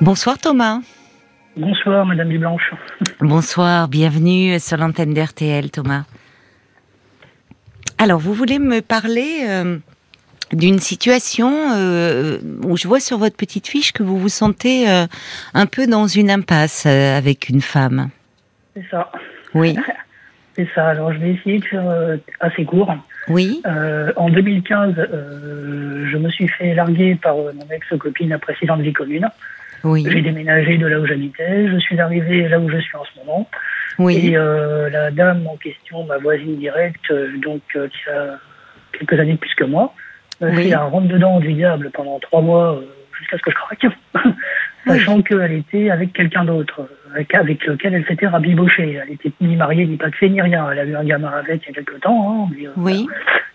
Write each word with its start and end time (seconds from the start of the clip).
Bonsoir 0.00 0.38
Thomas. 0.38 0.78
Bonsoir 1.56 2.06
Madame 2.06 2.28
Dublanche. 2.28 2.72
Bonsoir, 3.20 3.88
bienvenue 3.88 4.60
sur 4.60 4.76
l'antenne 4.76 5.12
d'RTL 5.12 5.72
Thomas. 5.72 6.04
Alors 7.98 8.20
vous 8.20 8.32
voulez 8.32 8.60
me 8.60 8.80
parler 8.80 9.40
euh, 9.48 9.78
d'une 10.52 10.78
situation 10.78 11.50
euh, 11.74 12.38
où 12.64 12.76
je 12.76 12.86
vois 12.86 13.00
sur 13.00 13.18
votre 13.18 13.36
petite 13.36 13.66
fiche 13.66 13.92
que 13.92 14.04
vous 14.04 14.18
vous 14.18 14.28
sentez 14.28 14.88
euh, 14.88 15.06
un 15.52 15.66
peu 15.66 15.88
dans 15.88 16.06
une 16.06 16.30
impasse 16.30 16.86
avec 16.86 17.48
une 17.48 17.60
femme. 17.60 18.10
C'est 18.76 18.86
ça. 18.88 19.10
Oui. 19.52 19.76
C'est 20.54 20.68
ça. 20.76 20.90
Alors 20.90 21.12
je 21.12 21.18
vais 21.18 21.32
essayer 21.32 21.58
de 21.58 21.64
faire 21.64 22.18
assez 22.38 22.64
court. 22.64 22.94
Oui. 23.26 23.62
en 23.64 24.30
2015, 24.30 24.94
je 24.94 26.16
me 26.16 26.30
suis 26.30 26.46
fait 26.46 26.74
larguer 26.74 27.16
par 27.16 27.34
mon 27.34 27.66
ex-copine, 27.68 28.28
la 28.28 28.38
présidente 28.38 28.80
vie 28.80 28.92
commune. 28.92 29.28
Oui. 29.84 30.06
J'ai 30.10 30.22
déménagé 30.22 30.76
de 30.78 30.86
là 30.86 30.98
où 31.00 31.06
j'habitais. 31.06 31.68
Je 31.68 31.78
suis 31.78 31.98
arrivé 32.00 32.48
là 32.48 32.58
où 32.58 32.68
je 32.68 32.78
suis 32.78 32.96
en 32.96 33.04
ce 33.04 33.18
moment. 33.20 33.48
Oui. 33.98 34.30
Et 34.30 34.36
euh, 34.36 34.88
la 34.90 35.10
dame 35.10 35.46
en 35.46 35.56
question, 35.56 36.04
ma 36.04 36.18
voisine 36.18 36.56
directe, 36.56 37.10
euh, 37.10 37.36
donc 37.38 37.62
euh, 37.76 37.88
qui 37.88 38.10
a 38.10 38.38
quelques 38.92 39.18
années 39.20 39.32
de 39.34 39.38
plus 39.38 39.54
que 39.54 39.64
moi, 39.64 39.92
m'a 40.40 40.48
Oui. 40.48 40.68
fait 40.68 40.74
un 40.74 40.84
rentre 40.84 41.08
dedans 41.08 41.40
du 41.40 41.52
diable 41.52 41.90
pendant 41.92 42.18
trois 42.20 42.40
mois 42.40 42.74
euh, 42.76 42.86
jusqu'à 43.18 43.38
ce 43.38 43.42
que 43.42 43.50
je 43.50 43.56
craque. 43.56 43.86
Sachant 44.98 45.22
qu'elle 45.22 45.52
était 45.52 45.90
avec 45.90 46.12
quelqu'un 46.12 46.44
d'autre, 46.44 46.88
avec, 47.14 47.34
avec 47.34 47.64
lequel 47.66 47.94
elle 47.94 48.04
s'était 48.06 48.26
rabibochée. 48.26 48.98
Elle 49.02 49.12
était 49.14 49.32
ni 49.40 49.56
mariée, 49.56 49.86
ni 49.86 49.96
pas 49.96 50.08
de 50.10 50.14
fait, 50.14 50.28
ni 50.28 50.40
rien. 50.40 50.68
Elle 50.70 50.78
a 50.78 50.84
eu 50.84 50.96
un 50.96 51.04
gamin 51.04 51.28
avec 51.28 51.62
il 51.64 51.68
y 51.68 51.70
a 51.70 51.74
quelques 51.82 52.00
temps. 52.00 52.46
Hein, 52.48 52.52
mais, 52.56 52.66
euh, 52.66 52.70
Oui. 52.76 53.06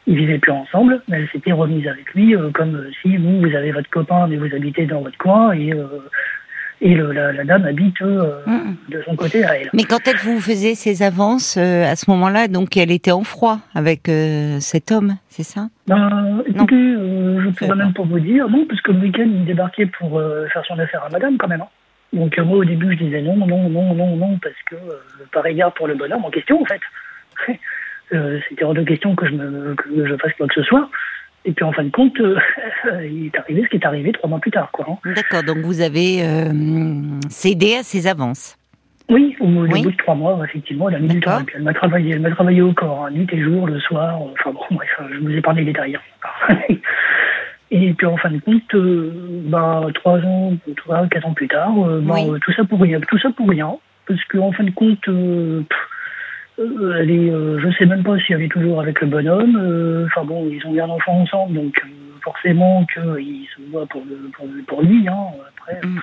ils 0.07 0.15
vivaient 0.17 0.37
plus 0.39 0.51
ensemble, 0.51 1.01
mais 1.07 1.17
elle 1.21 1.29
s'était 1.29 1.51
remise 1.51 1.87
avec 1.87 2.13
lui 2.13 2.35
euh, 2.35 2.49
comme 2.51 2.85
si 3.01 3.17
vous, 3.17 3.39
vous 3.41 3.55
avez 3.55 3.71
votre 3.71 3.89
copain, 3.89 4.27
mais 4.27 4.37
vous 4.37 4.53
habitez 4.53 4.85
dans 4.85 5.01
votre 5.01 5.17
coin 5.17 5.53
et, 5.53 5.73
euh, 5.73 5.87
et 6.85 6.93
le- 6.93 7.11
la, 7.13 7.31
la 7.31 7.43
dame 7.45 7.65
habite 7.65 7.99
euh, 8.01 8.41
Mm. 8.45 8.75
de 8.89 9.01
son 9.05 9.15
côté 9.15 9.43
à 9.45 9.57
elle. 9.57 9.69
Mais 9.73 9.83
quand 9.83 10.05
elle 10.07 10.17
vous 10.17 10.39
faisait 10.39 10.75
ces 10.75 11.01
avances 11.01 11.55
euh, 11.57 11.85
à 11.91 11.95
ce 11.95 12.09
moment-là, 12.11 12.47
donc 12.47 12.75
elle 12.77 12.91
était 12.91 13.11
en 13.11 13.23
froid 13.23 13.57
avec 13.73 14.09
euh, 14.09 14.59
cet 14.59 14.91
homme, 14.91 15.15
c'est 15.29 15.43
ça? 15.43 15.67
Ben, 15.87 16.43
écoutez, 16.45 16.75
je 16.75 17.49
pourrais 17.57 17.75
même 17.75 17.93
pas. 17.93 18.03
vous 18.03 18.19
dire, 18.19 18.47
non, 18.49 18.65
parce 18.69 18.81
que 18.81 18.91
le 18.91 18.99
week-end, 18.99 19.25
il 19.27 19.45
débarquait 19.45 19.85
pour 19.87 20.21
faire 20.53 20.63
son 20.67 20.77
affaire 20.77 21.03
à 21.05 21.09
madame 21.09 21.37
quand 21.37 21.47
même. 21.47 21.61
hein. 21.61 21.67
Donc 22.11 22.37
moi, 22.37 22.57
au 22.59 22.65
début, 22.65 22.91
je 22.97 23.03
disais 23.05 23.21
non, 23.23 23.35
non, 23.35 23.47
non, 23.69 23.95
non, 23.95 24.15
non, 24.15 24.37
parce 24.37 24.55
que 24.69 24.75
par 25.31 25.45
égard 25.47 25.73
pour 25.73 25.87
le 25.87 25.95
bonhomme 25.95 26.23
en 26.25 26.29
question, 26.29 26.61
en 26.61 26.65
fait. 26.65 26.81
C'était 28.49 28.63
hors 28.63 28.75
de 28.75 28.83
question 28.83 29.15
que 29.15 29.25
je, 29.25 29.31
me, 29.31 29.73
que 29.75 30.05
je 30.05 30.15
fasse 30.17 30.33
quoi 30.37 30.47
que 30.47 30.53
ce 30.53 30.61
soit. 30.63 30.87
Et 31.45 31.51
puis 31.51 31.65
en 31.65 31.71
fin 31.73 31.83
de 31.83 31.89
compte, 31.89 32.19
euh, 32.21 32.37
il 33.05 33.25
est 33.27 33.37
arrivé 33.37 33.63
ce 33.63 33.67
qui 33.69 33.75
est 33.77 33.85
arrivé 33.85 34.11
trois 34.13 34.29
mois 34.29 34.39
plus 34.39 34.51
tard, 34.51 34.69
quoi. 34.71 34.85
hein. 34.89 34.97
D'accord, 35.15 35.43
donc 35.43 35.57
vous 35.57 35.81
avez 35.81 36.23
euh, 36.23 36.51
cédé 37.29 37.75
à 37.75 37.83
ces 37.83 38.07
avances. 38.07 38.57
Oui, 39.09 39.35
au, 39.41 39.47
Oui. 39.47 39.81
bout 39.83 39.91
de 39.91 39.97
trois 39.97 40.15
mois, 40.15 40.39
effectivement, 40.45 40.87
elle 40.89 40.95
a 40.95 40.99
mis 40.99 41.09
du 41.09 41.19
temps. 41.19 41.41
Et 41.41 41.43
puis 41.43 41.55
elle 41.57 41.63
m'a 41.63 41.73
travaillé, 41.73 42.13
elle 42.13 42.21
m'a 42.21 42.31
travaillé 42.31 42.61
au 42.61 42.71
corps, 42.73 43.05
hein, 43.05 43.11
nuit 43.11 43.27
et 43.33 43.41
jour, 43.41 43.67
le 43.67 43.77
soir. 43.81 44.21
euh, 44.21 44.31
Enfin 44.39 44.51
bon, 44.53 44.61
bref, 44.71 44.89
je 45.13 45.19
vous 45.19 45.31
épargne 45.31 45.57
les 45.57 45.65
détails. 45.65 45.97
hein. 46.47 46.55
et 47.71 47.93
puis 47.93 48.07
en 48.07 48.15
fin 48.17 48.29
de 48.31 48.39
compte, 48.39 48.73
euh, 48.75 49.11
bah, 49.45 49.81
trois 49.95 50.19
ans, 50.19 50.53
trois, 50.77 51.07
quatre 51.07 51.27
ans 51.27 51.33
plus 51.33 51.49
tard, 51.49 51.73
bah, 51.73 52.15
Oui. 52.15 52.39
tout 52.41 52.53
ça 52.53 52.63
pour 52.63 52.79
rien, 52.79 53.01
tout 53.01 53.17
ça 53.19 53.29
pour 53.35 53.49
rien, 53.49 53.75
parce 54.07 54.23
qu'en 54.25 54.51
fin 54.53 54.63
de 54.63 54.71
compte, 54.71 55.01
pff, 55.01 55.77
euh, 56.59 56.97
elle 56.99 57.11
est, 57.11 57.29
euh, 57.31 57.59
je 57.59 57.69
sais 57.77 57.85
même 57.85 58.03
pas 58.03 58.17
si 58.19 58.33
elle 58.33 58.41
est 58.43 58.51
toujours 58.51 58.81
avec 58.81 59.01
le 59.01 59.07
bonhomme. 59.07 59.57
euh, 59.61 60.05
Enfin 60.07 60.23
bon, 60.25 60.47
ils 60.51 60.65
ont 60.67 60.73
eu 60.73 60.81
un 60.81 60.89
enfant 60.89 61.13
ensemble, 61.21 61.53
donc 61.55 61.79
euh, 61.83 61.87
forcément 62.23 62.85
qu'ils 62.85 63.47
se 63.55 63.61
voient 63.71 63.85
pour, 63.87 64.03
le, 64.05 64.29
pour, 64.35 64.45
le- 64.47 64.63
pour 64.63 64.81
lui. 64.81 65.07
Hein, 65.07 65.17
après, 65.57 65.79
Mm. 65.83 65.99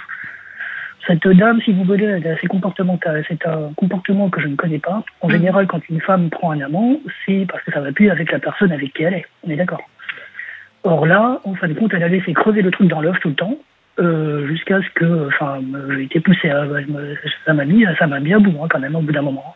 cette 1.06 1.26
dame, 1.28 1.60
si 1.62 1.72
vous 1.72 1.84
voulez, 1.84 2.04
elle 2.04 2.26
a 2.26 2.36
ses 2.38 2.46
comportements, 2.46 2.98
c'est 3.28 3.46
un 3.46 3.72
comportement 3.76 4.28
que 4.30 4.40
je 4.40 4.48
ne 4.48 4.56
connais 4.56 4.78
pas. 4.78 5.02
En 5.22 5.28
Mhm. 5.28 5.32
général, 5.34 5.66
quand 5.66 5.80
une 5.88 6.00
femme 6.00 6.28
prend 6.30 6.50
un 6.52 6.60
amant, 6.60 7.00
c'est 7.26 7.46
parce 7.50 7.62
que 7.64 7.72
ça 7.72 7.80
va 7.80 7.90
plus 7.92 8.10
avec 8.10 8.30
la 8.32 8.38
personne 8.38 8.72
avec 8.72 8.92
qui 8.92 9.02
elle 9.04 9.14
est. 9.14 9.26
On 9.46 9.50
est 9.50 9.56
d'accord. 9.56 9.82
Or 10.82 11.06
là, 11.06 11.40
en 11.44 11.54
fin 11.54 11.68
de 11.68 11.74
compte, 11.74 11.92
elle 11.94 12.02
a 12.02 12.08
laissé 12.08 12.32
crever 12.32 12.62
le 12.62 12.70
truc 12.70 12.88
dans 12.88 13.00
l'œuf 13.02 13.18
tout 13.20 13.28
le 13.28 13.34
temps, 13.34 13.56
euh, 13.98 14.46
jusqu'à 14.46 14.80
ce 14.82 14.88
que, 14.94 15.26
enfin, 15.28 15.58
j'ai 15.90 16.04
été 16.04 16.20
poussé 16.20 16.48
à, 16.50 16.64
ça 17.44 17.52
m'a 17.52 17.64
mis, 17.66 17.84
ça 17.98 18.06
m'a 18.06 18.18
mis 18.20 18.32
à 18.32 18.38
bout 18.38 18.54
hein, 18.62 18.66
quand 18.70 18.78
même 18.80 18.96
au 18.96 19.00
bout 19.02 19.12
d'un 19.12 19.20
moment. 19.22 19.54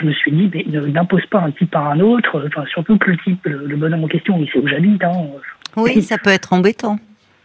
Je 0.00 0.06
me 0.06 0.12
suis 0.12 0.30
dit, 0.32 0.50
mais 0.54 0.64
n'impose 0.92 1.26
pas 1.26 1.40
un 1.40 1.50
type 1.50 1.70
par 1.70 1.88
un 1.90 2.00
autre, 2.00 2.44
enfin, 2.46 2.64
surtout 2.66 2.96
que 2.98 3.10
le 3.10 3.16
type, 3.18 3.44
le, 3.44 3.66
le 3.66 3.76
bonhomme 3.76 4.04
en 4.04 4.08
question, 4.08 4.38
il 4.40 4.48
sait 4.50 4.58
où 4.58 4.66
j'habite. 4.68 5.02
Hein, 5.02 5.12
Oui, 5.76 6.00
ça 6.02 6.18
peut 6.18 6.30
être 6.30 6.52
embêtant. 6.52 6.98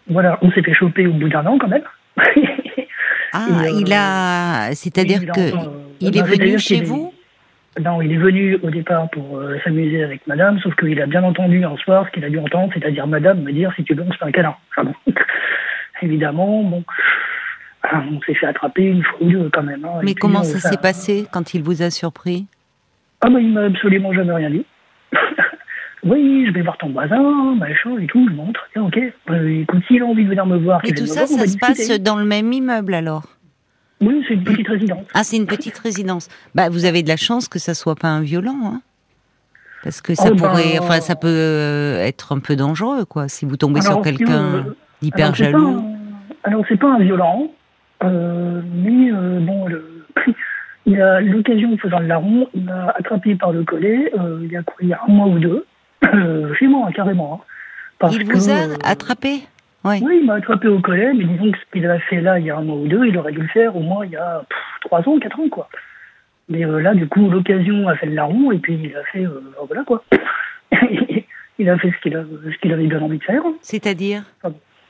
voilà, 0.07 0.37
on 0.41 0.51
s'est 0.51 0.61
fait 0.61 0.73
choper 0.73 1.07
au 1.07 1.13
bout 1.13 1.29
d'un 1.29 1.45
an 1.45 1.57
quand 1.57 1.67
même. 1.67 1.83
Ah, 3.33 3.47
euh, 3.63 3.69
il 3.79 3.91
a, 3.93 4.75
c'est-à-dire 4.75 5.21
Oui, 5.21 5.27
que 5.27 5.55
enfin, 5.55 5.67
euh, 5.67 5.77
il 5.99 6.17
est 6.17 6.21
venu 6.21 6.59
chez 6.59 6.77
est- 6.77 6.83
vous? 6.83 7.11
Non, 7.83 8.03
il 8.03 8.11
est 8.11 8.17
venu 8.17 8.55
au 8.61 8.69
départ 8.69 9.09
pour 9.09 9.39
euh, 9.39 9.57
s'amuser 9.63 10.03
avec 10.03 10.27
madame, 10.27 10.59
sauf 10.59 10.75
qu'il 10.75 11.01
a 11.01 11.07
bien 11.07 11.23
entendu 11.23 11.65
un 11.65 11.75
soir 11.77 12.05
ce 12.05 12.11
qu'il 12.11 12.23
a 12.23 12.29
dû 12.29 12.37
entendre, 12.37 12.71
c'est-à-dire 12.71 13.07
madame 13.07 13.41
me 13.41 13.51
dire 13.51 13.73
si 13.75 13.83
tu 13.83 13.95
veux, 13.95 14.03
on 14.07 14.11
se 14.11 14.17
fait 14.19 14.25
un 14.25 14.31
câlin. 14.31 14.55
Enfin 14.77 14.83
bon. 14.91 15.11
Évidemment, 16.03 16.61
bon. 16.63 16.83
Ah, 17.83 18.03
On 18.11 18.19
s'est 18.21 18.33
fait 18.35 18.45
attraper 18.47 18.83
une 18.83 19.03
frouille 19.03 19.35
euh, 19.35 19.49
quand 19.53 19.63
même. 19.63 19.83
hein, 19.85 19.99
Mais 20.03 20.15
comment 20.15 20.39
euh, 20.41 20.43
ça 20.43 20.59
s'est 20.69 20.77
passé 20.77 21.27
quand 21.31 21.53
il 21.53 21.63
vous 21.63 21.81
a 21.81 21.89
surpris? 21.89 22.45
Ah, 23.21 23.29
bah, 23.29 23.39
il 23.39 23.51
m'a 23.53 23.65
absolument 23.65 24.13
jamais 24.13 24.33
rien 24.33 24.49
dit. 24.49 24.65
oui, 26.03 26.45
je 26.47 26.51
vais 26.51 26.61
voir 26.61 26.77
ton 26.77 26.89
voisin, 26.89 27.55
machin 27.55 27.97
et 27.99 28.07
tout, 28.07 28.27
je 28.29 28.33
montre. 28.35 28.59
Ok. 28.75 28.97
Euh, 29.29 29.61
écoute, 29.61 29.81
s'il 29.87 30.01
a 30.01 30.05
envie 30.05 30.23
de 30.25 30.29
venir 30.29 30.45
me 30.45 30.57
voir, 30.57 30.81
Et 30.83 30.93
tout 30.93 31.05
ça, 31.05 31.25
voir, 31.25 31.39
ça 31.39 31.47
se 31.47 31.57
passe 31.57 31.87
dans 32.01 32.15
le 32.17 32.25
même 32.25 32.51
immeuble 32.51 32.93
alors? 32.93 33.23
Oui, 34.01 34.23
c'est 34.27 34.33
une 34.33 34.43
petite 34.43 34.67
résidence. 34.67 35.05
Ah, 35.13 35.23
c'est 35.23 35.37
une 35.37 35.45
petite 35.47 35.77
résidence. 35.77 36.27
Bah, 36.55 36.67
vous 36.69 36.83
avez 36.83 37.03
de 37.03 37.07
la 37.07 37.15
chance 37.15 37.47
que 37.47 37.57
ça 37.59 37.73
soit 37.73 37.95
pas 37.95 38.09
un 38.09 38.19
violent, 38.21 38.57
hein 38.65 38.81
Parce 39.83 40.01
que 40.01 40.13
ça 40.13 40.25
Oh, 40.27 40.35
ben, 40.35 40.37
pourrait, 40.49 40.77
enfin, 40.79 40.99
ça 40.99 41.15
peut 41.15 41.27
euh, 41.29 41.99
être 42.03 42.33
un 42.35 42.39
peu 42.39 42.57
dangereux, 42.57 43.05
quoi, 43.05 43.29
si 43.29 43.45
vous 43.45 43.55
tombez 43.55 43.79
Alors, 43.79 43.93
sur 43.93 44.01
quelqu'un 44.01 44.65
d'hyper 45.01 45.33
jaloux. 45.35 45.77
un- 45.77 46.49
Alors, 46.49 46.65
c'est 46.67 46.75
pas 46.77 46.91
un 46.95 46.99
violent, 46.99 47.49
mais 48.09 49.11
euh, 49.11 49.39
bon, 49.39 49.67
le- 49.67 50.05
il 50.85 51.01
a 51.01 51.21
l'occasion, 51.21 51.77
faisant 51.77 51.99
le 51.99 52.07
larron, 52.07 52.47
il 52.53 52.63
m'a 52.65 52.89
attrapé 52.97 53.35
par 53.35 53.51
le 53.51 53.63
collet, 53.63 54.11
euh, 54.19 54.39
il 54.43 54.51
y 54.51 54.57
a 54.57 54.63
quoi, 54.63 54.75
il 54.81 54.89
y 54.89 54.93
a 54.93 54.99
un 55.07 55.11
mois 55.11 55.27
ou 55.27 55.39
deux, 55.39 55.65
euh, 56.13 56.53
chez 56.59 56.67
moi, 56.67 56.87
hein, 56.87 56.91
carrément. 56.93 57.41
hein. 57.41 57.45
Parce 57.99 58.15
Il 58.15 58.25
vous 58.25 58.49
a 58.49 58.53
euh, 58.53 58.75
attrapé? 58.83 59.39
Oui. 59.85 59.99
Oui, 60.01 60.19
il 60.21 60.25
m'a 60.25 60.35
attrapé 60.35 60.67
au 60.67 60.79
collet, 60.79 61.13
mais 61.13 61.25
disons 61.25 61.51
que 61.51 61.57
ce 61.57 61.63
qu'il 61.73 61.85
a 61.85 61.99
fait 61.99 62.21
là, 62.21 62.39
il 62.39 62.45
y 62.45 62.49
a 62.51 62.57
un 62.57 62.61
mois 62.63 62.77
ou 62.77 62.87
deux, 62.87 63.05
il 63.05 63.17
aurait 63.17 63.31
dû 63.33 63.41
le 63.41 63.47
faire 63.47 63.75
au 63.75 63.81
moins 63.81 64.05
il 64.05 64.11
y 64.11 64.15
a 64.15 64.43
pff, 64.49 64.57
trois 64.81 65.07
ans, 65.07 65.19
quatre 65.19 65.39
ans, 65.39 65.49
quoi. 65.49 65.67
Mais 66.49 66.65
euh, 66.65 66.79
là, 66.81 66.93
du 66.93 67.07
coup, 67.07 67.29
l'occasion 67.29 67.87
a 67.87 67.95
fait 67.95 68.05
le 68.07 68.13
larron, 68.15 68.51
et 68.51 68.59
puis 68.59 68.77
il 68.81 68.95
a 68.95 69.03
fait, 69.11 69.25
euh, 69.25 69.41
voilà, 69.67 69.83
quoi. 69.83 70.03
il 71.59 71.69
a 71.69 71.77
fait 71.77 71.91
ce 71.91 72.01
qu'il 72.01 72.15
a- 72.15 72.23
ce 72.51 72.57
qu'il 72.59 72.73
avait 72.73 72.87
bien 72.87 73.01
envie 73.01 73.17
de 73.19 73.23
faire. 73.23 73.43
C'est-à-dire? 73.61 74.23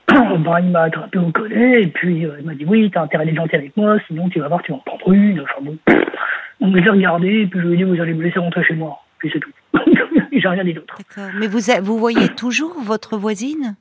Ben, 0.43 0.59
il 0.59 0.71
m'a 0.71 0.81
attrapé 0.83 1.17
au 1.17 1.31
collet 1.31 1.83
et 1.83 1.87
puis 1.87 2.25
euh, 2.25 2.37
il 2.39 2.45
m'a 2.45 2.55
dit 2.55 2.65
oui, 2.65 2.89
t'as 2.91 3.03
intérêt 3.03 3.25
d'être 3.25 3.35
gentil 3.35 3.55
avec 3.55 3.75
moi, 3.77 3.97
sinon 4.07 4.29
tu 4.29 4.39
vas 4.39 4.47
voir, 4.47 4.61
tu 4.63 4.71
vas 4.71 4.77
en 4.77 4.81
prendre 4.81 5.13
une. 5.13 5.41
Enfin 5.41 5.61
bon, 5.61 5.77
on 6.61 6.67
me 6.67 6.79
les 6.79 6.87
a 6.87 6.91
regardés 6.91 7.41
et 7.41 7.47
puis 7.47 7.59
je 7.59 7.67
lui 7.67 7.73
ai 7.73 7.77
dit 7.77 7.83
vous 7.83 8.01
allez 8.01 8.13
me 8.13 8.23
laisser 8.23 8.39
rentrer 8.39 8.63
chez 8.63 8.75
moi. 8.75 8.99
Puis 9.19 9.29
c'est 9.31 9.39
tout. 9.39 9.51
J'ai 10.31 10.47
rien 10.47 10.63
dit 10.63 10.73
d'autre. 10.73 10.97
Mais 11.39 11.47
vous, 11.47 11.59
vous 11.83 11.97
voyez 11.97 12.29
toujours 12.29 12.75
votre 12.81 13.17
voisine? 13.17 13.75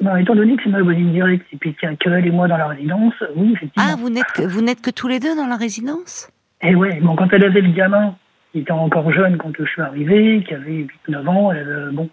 Ben, 0.00 0.16
étant 0.16 0.34
donné 0.34 0.56
que 0.56 0.62
c'est 0.64 0.70
ma 0.70 0.82
voisine 0.82 1.12
directe 1.12 1.46
et 1.52 1.56
puis 1.56 1.74
qu'il 1.74 1.88
n'y 1.88 1.94
a 1.94 1.96
que 1.96 2.10
elle 2.10 2.26
et 2.26 2.30
moi 2.30 2.48
dans 2.48 2.56
la 2.56 2.68
résidence, 2.68 3.14
oui, 3.36 3.52
effectivement. 3.54 3.88
Ah, 3.92 3.96
vous 3.96 4.10
n'êtes 4.10 4.32
que, 4.32 4.42
vous 4.42 4.60
n'êtes 4.60 4.80
que 4.80 4.90
tous 4.90 5.08
les 5.08 5.20
deux 5.20 5.36
dans 5.36 5.46
la 5.46 5.56
résidence? 5.56 6.30
Et 6.62 6.74
ouais, 6.74 7.00
bon, 7.00 7.14
quand 7.14 7.32
elle 7.32 7.44
avait 7.44 7.60
le 7.60 7.70
gamin, 7.70 8.16
il 8.54 8.62
était 8.62 8.72
encore 8.72 9.12
jeune 9.12 9.36
quand 9.36 9.52
je 9.56 9.64
suis 9.64 9.82
arrivé, 9.82 10.42
qui 10.46 10.54
avait 10.54 10.86
8-9 11.08 11.28
ans, 11.28 11.52
elle, 11.52 11.68
euh, 11.68 11.90
bon, 11.92 12.08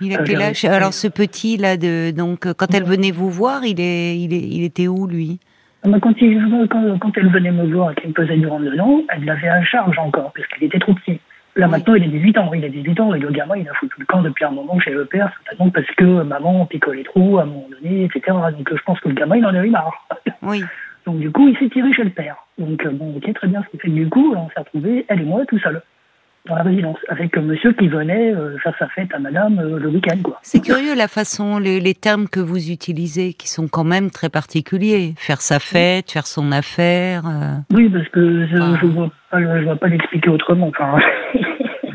Il 0.00 0.12
a 0.14 0.20
Euh, 0.20 0.24
quel 0.26 0.36
j'avais- 0.38 0.50
âge? 0.50 0.64
Alors 0.66 0.92
ce 0.92 1.08
petit 1.08 1.56
là 1.56 1.76
de 1.76 2.10
donc 2.10 2.46
euh, 2.46 2.54
quand 2.56 2.74
elle 2.74 2.84
venait 2.84 3.10
vous 3.12 3.30
voir, 3.30 3.64
il 3.64 3.80
est 3.80 4.16
il 4.18 4.32
est 4.34 4.40
il 4.40 4.64
était 4.64 4.88
où 4.88 5.06
lui? 5.06 5.38
Ben, 5.84 6.00
quand, 6.00 6.14
il- 6.20 6.66
quand, 6.68 6.98
quand 6.98 7.12
elle 7.16 7.28
venait 7.30 7.52
me 7.52 7.72
voir 7.72 7.92
et 7.92 7.94
qu'elle 7.94 8.08
me 8.08 8.12
pesait 8.14 8.36
du 8.36 8.46
rentre 8.48 8.64
dedans, 8.64 9.02
elle 9.08 9.24
l'avait 9.24 9.48
à 9.48 9.62
charge 9.62 9.96
encore, 9.98 10.32
parce 10.34 10.46
qu'il 10.48 10.64
était 10.64 10.80
trop 10.80 10.94
petit. 10.94 11.20
Là, 11.54 11.66
Oui. 11.66 11.70
maintenant, 11.72 11.94
il 11.94 12.02
a 12.02 12.08
18 12.08 12.36
ans. 12.38 12.52
Il 12.52 12.64
a 12.64 12.68
18 12.68 12.98
ans 13.00 13.14
et 13.14 13.18
le 13.20 13.30
gamin, 13.30 13.56
il 13.56 13.68
a 13.68 13.72
foutu 13.74 13.94
le 14.00 14.04
camp 14.04 14.20
depuis 14.20 14.44
un 14.44 14.50
moment 14.50 14.78
chez 14.80 14.90
le 14.90 15.04
père, 15.06 15.32
certainement 15.46 15.70
parce 15.70 15.86
que 15.96 16.22
maman 16.22 16.66
picolait 16.66 17.04
trop 17.04 17.38
à 17.38 17.42
un 17.42 17.46
moment 17.46 17.68
donné, 17.70 18.04
etc. 18.04 18.36
Donc, 18.56 18.68
je 18.70 18.82
pense 18.84 18.98
que 19.00 19.08
le 19.08 19.14
gamin, 19.14 19.36
il 19.36 19.46
en 19.46 19.54
a 19.54 19.64
eu 19.64 19.70
marre. 19.70 20.06
Oui. 20.42 20.62
Donc, 21.06 21.18
du 21.20 21.30
coup, 21.30 21.46
il 21.48 21.56
s'est 21.56 21.68
tiré 21.70 21.92
chez 21.94 22.02
le 22.04 22.10
père. 22.10 22.36
Donc, 22.58 22.84
euh, 22.84 22.90
bon, 22.90 23.14
ok, 23.16 23.32
très 23.32 23.46
bien. 23.46 23.62
Ce 23.62 23.68
qui 23.70 23.78
fait 23.78 23.88
que 23.88 23.92
du 23.94 24.08
coup, 24.08 24.34
on 24.36 24.48
s'est 24.48 24.58
retrouvés, 24.60 25.06
elle 25.08 25.20
et 25.20 25.24
moi, 25.24 25.44
tout 25.46 25.58
seuls, 25.60 25.80
dans 26.46 26.54
la 26.56 26.62
résidence, 26.62 26.96
avec 27.08 27.36
un 27.36 27.42
monsieur 27.42 27.72
qui 27.72 27.88
venait 27.88 28.32
euh, 28.32 28.56
faire 28.58 28.74
sa 28.78 28.88
fête 28.88 29.12
à 29.14 29.18
madame 29.18 29.58
euh, 29.58 29.78
le 29.78 29.88
week-end, 29.88 30.18
quoi. 30.22 30.38
C'est 30.42 30.60
curieux 30.60 30.94
la 30.94 31.08
façon 31.08 31.58
les, 31.58 31.80
les 31.80 31.94
termes 31.94 32.28
que 32.28 32.40
vous 32.40 32.70
utilisez 32.70 33.32
qui 33.34 33.48
sont 33.48 33.68
quand 33.68 33.84
même 33.84 34.10
très 34.10 34.28
particuliers. 34.28 35.14
Faire 35.18 35.40
sa 35.40 35.58
fête, 35.58 36.10
faire 36.10 36.26
son 36.26 36.52
affaire. 36.52 37.24
euh, 37.26 37.54
Oui, 37.74 37.88
parce 37.88 38.08
que 38.08 38.46
je, 38.46 38.56
Ah. 38.60 38.78
je 38.80 38.86
vois 38.86 39.10
pas, 39.30 39.40
le- 39.40 39.60
je 39.60 39.64
vois 39.64 39.76
pas 39.76 39.88
l'expliquer 39.88 40.28
autrement. 40.30 40.68
Enfin, 40.68 40.98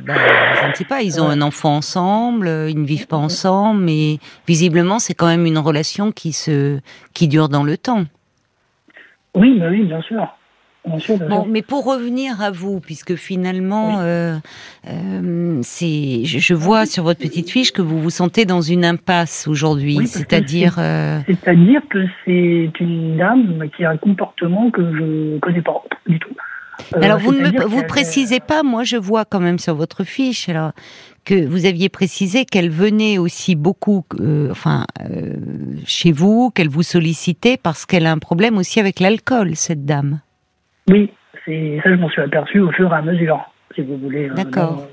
ben, 0.05 0.15
je 0.63 0.67
ne 0.69 0.73
sais 0.73 0.85
pas, 0.85 1.01
ils 1.01 1.21
ont 1.21 1.29
un 1.29 1.41
enfant 1.41 1.75
ensemble, 1.77 2.47
ils 2.69 2.79
ne 2.79 2.85
vivent 2.85 3.07
pas 3.07 3.17
ensemble, 3.17 3.81
mais 3.83 4.17
visiblement 4.47 4.99
c'est 4.99 5.13
quand 5.13 5.27
même 5.27 5.45
une 5.45 5.57
relation 5.59 6.11
qui 6.11 6.33
se 6.33 6.79
qui 7.13 7.27
dure 7.27 7.49
dans 7.49 7.63
le 7.63 7.77
temps. 7.77 8.03
Oui, 9.35 9.57
bah 9.59 9.67
oui, 9.69 9.83
bien 9.85 10.01
sûr. 10.01 10.27
Bon, 10.83 11.45
mais 11.47 11.61
pour 11.61 11.85
revenir 11.85 12.41
à 12.41 12.49
vous, 12.49 12.79
puisque 12.79 13.13
finalement, 13.15 13.99
euh, 13.99 14.37
euh, 14.89 15.59
c'est, 15.61 16.25
je, 16.25 16.53
vois 16.55 16.87
sur 16.87 17.03
votre 17.03 17.19
petite 17.19 17.51
fiche 17.51 17.71
que 17.71 17.83
vous 17.83 18.01
vous 18.01 18.09
sentez 18.09 18.45
dans 18.45 18.61
une 18.61 18.83
impasse 18.83 19.47
aujourd'hui, 19.47 20.07
c'est-à-dire. 20.07 20.77
Euh, 20.79 21.19
c'est-à-dire 21.27 21.81
que 21.87 22.03
c'est 22.25 22.71
une 22.79 23.17
dame 23.17 23.69
qui 23.77 23.85
a 23.85 23.91
un 23.91 23.97
comportement 23.97 24.71
que 24.71 24.81
je 24.81 25.37
connais 25.39 25.61
pas 25.61 25.83
du 26.07 26.17
tout. 26.17 26.33
alors 26.95 27.19
vous 27.19 27.31
ne 27.31 27.41
me, 27.41 27.63
vous 27.63 27.83
précisez 27.83 28.39
pas, 28.39 28.63
moi 28.63 28.83
je 28.83 28.97
vois 28.97 29.23
quand 29.23 29.39
même 29.39 29.59
sur 29.59 29.75
votre 29.75 30.03
fiche, 30.03 30.49
alors 30.49 30.71
que 31.25 31.45
vous 31.45 31.67
aviez 31.67 31.89
précisé 31.89 32.43
qu'elle 32.45 32.71
venait 32.71 33.19
aussi 33.19 33.53
beaucoup, 33.53 34.03
enfin, 34.49 34.87
chez 35.85 36.11
vous, 36.11 36.49
qu'elle 36.49 36.69
vous 36.69 36.81
sollicitait 36.81 37.57
parce 37.61 37.85
qu'elle 37.85 38.07
a 38.07 38.11
un 38.11 38.17
problème 38.17 38.57
aussi 38.57 38.79
avec 38.79 38.99
l'alcool, 38.99 39.55
cette 39.55 39.85
dame. 39.85 40.21
Oui, 40.89 41.11
c'est 41.45 41.79
ça, 41.83 41.89
je 41.89 41.95
m'en 41.95 42.09
suis 42.09 42.21
aperçu 42.21 42.59
au 42.59 42.71
fur 42.71 42.91
et 42.91 42.95
à 42.95 43.01
mesure, 43.01 43.39
si 43.75 43.81
vous 43.81 43.97
voulez. 43.97 44.29
Euh, 44.29 44.33
D'accord. 44.33 44.83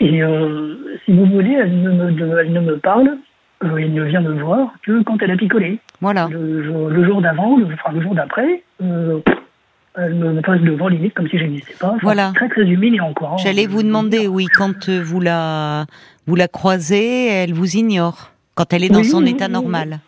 et 0.00 0.22
euh, 0.22 0.98
si 1.04 1.12
vous 1.12 1.26
voulez, 1.26 1.52
elle 1.52 1.82
ne 1.82 1.90
me, 1.90 2.38
elle 2.38 2.52
ne 2.52 2.60
me 2.60 2.78
parle, 2.78 3.16
euh, 3.64 3.76
elle 3.76 3.92
ne 3.92 4.04
vient 4.04 4.20
me 4.20 4.40
voir 4.40 4.72
que 4.82 5.02
quand 5.02 5.20
elle 5.22 5.32
a 5.32 5.36
picolé. 5.36 5.78
Voilà. 6.00 6.28
Le, 6.30 7.04
jour 7.04 7.20
d'avant, 7.20 7.56
le, 7.56 7.66
enfin, 7.66 7.92
le 7.92 8.02
jour 8.02 8.14
d'après, 8.14 8.62
elle 8.80 10.14
me 10.14 10.40
passe 10.40 10.60
devant 10.60 10.88
limite 10.88 11.14
comme 11.14 11.28
si 11.28 11.38
je 11.38 11.44
n'existais 11.44 11.74
pas. 11.78 11.96
voilà. 12.02 12.32
Très 12.34 12.48
très 12.48 12.62
humiliant 12.62 13.08
encore. 13.08 13.34
Hein. 13.34 13.38
J'allais 13.38 13.66
vous 13.66 13.82
demander, 13.82 14.26
oui, 14.26 14.46
quand 14.46 14.88
vous 14.88 15.20
la 15.20 15.86
vous 16.26 16.36
la 16.36 16.48
croisez, 16.48 17.28
elle 17.28 17.52
vous 17.52 17.76
ignore 17.76 18.30
quand 18.54 18.72
elle 18.72 18.84
est 18.84 18.88
dans 18.88 19.04
son 19.04 19.24
état 19.26 19.48
normal. 19.48 19.98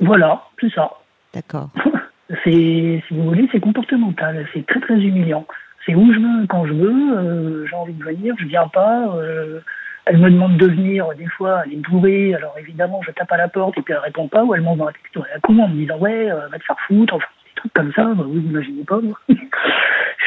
Voilà, 0.00 0.42
c'est 0.60 0.72
ça. 0.72 0.90
D'accord. 1.34 1.68
C'est, 2.44 3.02
si 3.06 3.14
vous 3.14 3.24
voulez, 3.24 3.48
c'est 3.50 3.60
comportemental. 3.60 4.46
C'est 4.52 4.66
très 4.66 4.80
très 4.80 4.94
humiliant. 4.94 5.46
C'est 5.84 5.94
où 5.94 6.12
je 6.12 6.18
veux, 6.18 6.46
quand 6.46 6.66
je 6.66 6.72
veux. 6.72 7.18
Euh, 7.18 7.66
j'ai 7.66 7.74
envie 7.74 7.94
de 7.94 8.04
venir, 8.04 8.34
je 8.38 8.46
viens 8.46 8.68
pas. 8.68 9.14
Euh, 9.16 9.60
elle 10.06 10.18
me 10.18 10.30
demande 10.30 10.56
de 10.56 10.66
venir. 10.66 11.08
Des 11.16 11.26
fois, 11.26 11.62
elle 11.64 11.72
est 11.74 11.88
bourrée. 11.88 12.34
Alors 12.34 12.54
évidemment, 12.58 13.00
je 13.02 13.10
tape 13.10 13.32
à 13.32 13.36
la 13.36 13.48
porte 13.48 13.78
et 13.78 13.82
puis 13.82 13.92
elle 13.92 14.00
répond 14.00 14.28
pas. 14.28 14.44
Ou 14.44 14.54
elle 14.54 14.60
m'envoie 14.60 14.90
un 14.90 14.92
texto 14.92 15.22
à 15.22 15.34
la 15.34 15.40
con 15.40 15.58
en 15.58 15.68
me 15.68 15.74
disant 15.74 15.98
ouais, 15.98 16.30
euh, 16.30 16.48
va 16.48 16.58
te 16.58 16.64
faire 16.64 16.76
foutre. 16.86 17.14
Enfin, 17.14 17.26
des 17.46 17.54
trucs 17.56 17.72
comme 17.72 17.92
ça. 17.94 18.04
Bah, 18.04 18.24
vous 18.26 18.38
imaginez 18.38 18.84
pas. 18.84 19.00
Moi. 19.00 19.18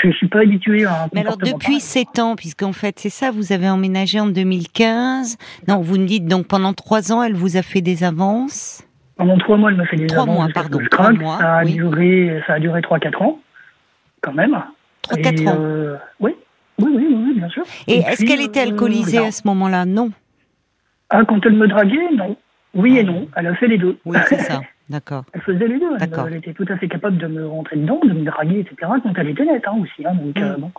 je 0.03 0.11
suis 0.11 0.27
pas 0.27 0.39
habituée 0.39 0.85
à 0.85 1.03
un 1.03 1.07
Mais 1.13 1.21
alors 1.21 1.37
depuis 1.37 1.79
7 1.79 2.19
ans, 2.19 2.35
puisqu'en 2.35 2.73
fait 2.73 2.99
c'est 2.99 3.09
ça, 3.09 3.31
vous 3.31 3.53
avez 3.53 3.69
emménagé 3.69 4.19
en 4.19 4.27
2015. 4.27 5.37
Non, 5.67 5.81
vous 5.81 5.97
me 5.97 6.05
dites 6.05 6.25
donc 6.25 6.47
pendant 6.47 6.73
3 6.73 7.13
ans, 7.13 7.23
elle 7.23 7.35
vous 7.35 7.57
a 7.57 7.61
fait 7.61 7.81
des 7.81 8.03
avances. 8.03 8.83
Pendant 9.15 9.37
trois 9.37 9.57
mois, 9.57 9.69
elle 9.69 9.77
m'a 9.77 9.85
fait 9.85 9.97
des 9.97 10.07
trois 10.07 10.25
mois, 10.25 10.47
pardon, 10.53 10.79
trois 10.89 11.11
mois, 11.11 11.37
ça 11.37 11.57
a 11.57 11.65
duré, 11.65 12.41
ça 12.47 12.53
a 12.53 12.59
duré 12.59 12.81
trois 12.81 12.99
quatre 12.99 13.21
ans, 13.21 13.39
quand 14.21 14.33
même. 14.33 14.57
Trois 15.03 15.17
quatre 15.17 15.47
ans. 15.47 15.57
Euh, 15.59 15.97
oui. 16.19 16.31
oui, 16.79 16.91
oui, 16.95 17.07
oui, 17.09 17.33
bien 17.35 17.49
sûr. 17.49 17.63
Et, 17.87 17.99
est-ce 17.99 18.25
qu'elle 18.25 18.41
était 18.41 18.61
euh, 18.61 18.69
alcoolisée 18.69 19.19
à 19.19 19.31
ce 19.31 19.45
moment-là? 19.45 19.85
Non. 19.85 20.11
Ah, 21.09 21.23
quand 21.27 21.45
elle 21.45 21.53
me 21.53 21.67
draguait, 21.67 22.09
non. 22.15 22.35
Oui 22.73 22.97
et 22.97 23.03
non. 23.03 23.27
Elle 23.35 23.47
a 23.47 23.55
fait 23.55 23.67
les 23.67 23.77
deux. 23.77 23.97
Oui, 24.05 24.17
c'est 24.27 24.39
ça. 24.39 24.61
D'accord. 24.89 25.23
Elle 25.33 25.41
faisait 25.41 25.67
les 25.67 25.79
deux. 25.79 25.95
Elle, 25.99 26.35
était 26.35 26.53
tout 26.53 26.65
à 26.69 26.77
fait 26.77 26.87
capable 26.87 27.17
de 27.17 27.27
me 27.27 27.47
rentrer 27.47 27.77
dedans, 27.77 27.99
de 28.03 28.13
me 28.13 28.25
draguer, 28.25 28.59
etc. 28.59 28.91
Quand 29.03 29.13
elle 29.15 29.29
était 29.29 29.45
nette 29.45 29.67
hein, 29.67 29.77
aussi. 29.81 30.05
Hein, 30.05 30.15
donc, 30.15 30.37
euh, 30.37 30.57
mm. 30.57 30.61
bon. 30.61 30.71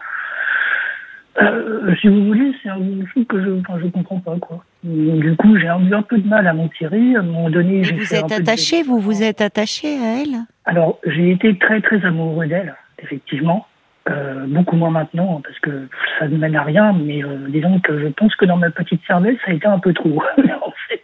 Euh, 1.43 1.95
si 2.01 2.09
vous 2.09 2.27
voulez, 2.27 2.53
c'est 2.63 2.69
un 2.69 2.79
truc 3.11 3.29
que 3.29 3.43
je 3.43 3.49
ne 3.49 3.81
je 3.83 3.87
comprends 3.89 4.21
pas. 4.21 4.37
quoi. 4.41 4.65
Du 4.85 5.35
coup, 5.37 5.57
j'ai 5.59 5.67
eu 5.67 5.95
un 5.95 6.03
peu 6.03 6.19
de 6.19 6.29
mal 6.29 6.47
à 6.47 6.53
m'en 6.53 6.69
tirer. 6.69 7.17
À 7.17 7.21
un 7.21 7.23
moment 7.23 7.51
donné, 7.51 7.83
j'ai 7.83 7.97
Vous 7.97 8.15
êtes 8.15 8.33
attaché 8.33 8.83
Vous 8.83 9.01
vous 9.01 9.23
êtes 9.23 9.41
attaché 9.41 9.89
à 9.99 10.23
elle? 10.23 10.37
Alors, 10.65 10.99
j'ai 11.07 11.33
été 11.33 11.59
très 11.59 11.81
très 11.81 12.05
amoureux 12.05 12.47
d'elle, 12.47 12.75
effectivement. 13.03 13.67
Euh, 14.11 14.45
beaucoup 14.47 14.77
moins 14.77 14.91
maintenant, 14.91 15.41
parce 15.43 15.59
que 15.61 15.89
ça 16.19 16.29
ne 16.29 16.37
mène 16.37 16.55
à 16.57 16.63
rien, 16.63 16.93
mais 16.93 17.25
euh, 17.25 17.47
disons 17.49 17.81
que 17.81 17.99
je 17.99 18.09
pense 18.09 18.35
que 18.37 18.45
dans 18.45 18.59
ma 18.59 18.71
petite 18.71 19.01
cervelle, 19.07 19.39
ça 19.45 19.51
a 19.51 19.55
été 19.55 19.67
un 19.67 19.79
peu 19.79 19.95
trop, 19.95 20.23
en 20.39 20.73
fait. 20.89 21.03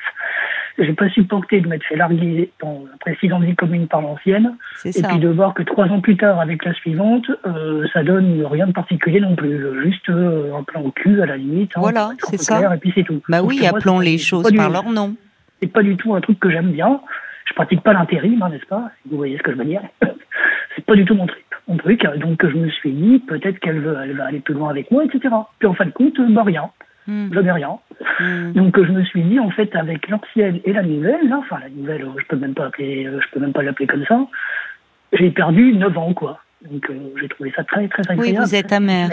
J'ai 0.78 0.93
pas 0.93 1.08
supporté 1.11 1.61
de 1.61 1.69
m'être 1.69 1.84
fait 1.84 1.96
larguer 1.96 2.50
dans 2.61 2.84
la 2.90 2.96
précédente 2.99 3.43
vie 3.43 3.55
commune 3.55 3.87
par 3.87 4.00
l'ancienne. 4.00 4.56
Et 4.84 5.02
puis 5.02 5.19
de 5.19 5.28
voir 5.28 5.55
que 5.55 5.62
trois 5.62 5.87
ans 5.87 6.00
plus 6.00 6.17
tard, 6.17 6.40
avec 6.40 6.64
la 6.64 6.72
suivante, 6.75 7.26
euh, 7.46 7.87
ça 7.93 8.02
donne 8.02 8.44
rien 8.46 8.67
de 8.67 8.72
particulier 8.72 9.20
non 9.20 9.37
plus. 9.37 9.61
Juste 9.82 10.08
euh, 10.08 10.55
un 10.55 10.62
plan 10.62 10.82
au 10.82 10.90
cul, 10.90 11.20
à 11.20 11.26
la 11.26 11.37
limite. 11.37 11.72
Hein, 11.76 11.81
voilà, 11.81 12.11
c'est 12.19 12.38
ça. 12.38 12.75
et 12.75 12.78
puis 12.78 12.93
c'est 12.94 13.05
tout. 13.05 13.20
Bah 13.28 13.43
oui, 13.43 13.67
appelons 13.67 14.00
les 14.00 14.19
choses 14.19 14.50
par 14.55 14.70
leur 14.70 14.90
nom. 14.90 15.14
C'est 15.61 15.72
pas 15.72 15.82
du 15.82 15.96
tout 15.96 16.14
un 16.14 16.20
truc 16.20 16.40
que 16.40 16.50
j'aime 16.50 16.73
bien. 16.73 17.00
Je 17.44 17.55
pratique 17.55 17.82
pas 17.82 17.93
l'intérim, 17.93 18.40
hein, 18.43 18.49
n'est-ce 18.49 18.66
pas? 18.66 18.90
Vous 19.11 19.16
voyez 19.16 19.37
ce 19.37 19.43
que 19.43 19.52
je 19.52 19.56
veux 19.56 19.64
dire 19.64 19.82
C'est 20.76 20.84
pas 20.84 20.94
du 20.94 21.05
tout 21.05 21.14
mon 21.14 21.26
truc. 21.26 21.44
Mon 21.69 21.76
truc, 21.76 22.06
donc 22.16 22.44
je 22.44 22.56
me 22.56 22.69
suis 22.70 22.93
dit, 22.93 23.19
peut-être 23.19 23.58
qu'elle 23.58 23.81
va 23.81 24.25
aller 24.26 24.40
plus 24.40 24.55
loin 24.55 24.70
avec 24.70 24.90
moi, 24.90 25.05
etc. 25.05 25.34
Puis 25.58 25.69
en 25.69 25.75
fin 25.75 25.84
de 25.84 25.90
compte, 25.90 26.20
bah 26.31 26.43
rien. 26.44 26.70
Hmm. 27.06 27.29
Je 27.32 27.41
n'ai 27.41 27.52
rien. 27.52 27.79
Hmm. 28.19 28.52
Donc 28.52 28.82
je 28.82 28.93
me 28.93 29.02
suis 29.05 29.23
dit 29.23 29.38
en 29.38 29.50
fait 29.50 29.75
avec 29.75 30.08
l'ancienne 30.08 30.61
et 30.64 30.73
la 30.73 30.82
nouvelle, 30.82 31.29
là, 31.29 31.38
enfin 31.38 31.58
la 31.61 31.69
nouvelle, 31.70 32.06
je 32.19 32.25
peux 32.26 32.37
même 32.37 32.55
pas 32.55 32.67
appeler, 32.67 33.06
euh, 33.06 33.20
je 33.20 33.26
peux 33.32 33.41
même 33.41 33.52
pas 33.52 33.62
l'appeler 33.62 33.87
comme 33.87 34.05
ça. 34.06 34.26
J'ai 35.12 35.31
perdu 35.31 35.73
9 35.75 35.99
ans 35.99 36.14
quoi. 36.14 36.41
Donc 36.70 36.88
euh, 36.91 36.94
j'ai 37.20 37.29
trouvé 37.29 37.52
ça 37.56 37.64
très 37.64 37.88
très 37.88 38.02
agréable. 38.02 38.23
Oui, 38.23 38.37
vous 38.37 38.55
êtes 38.55 38.73
amère. 38.73 39.11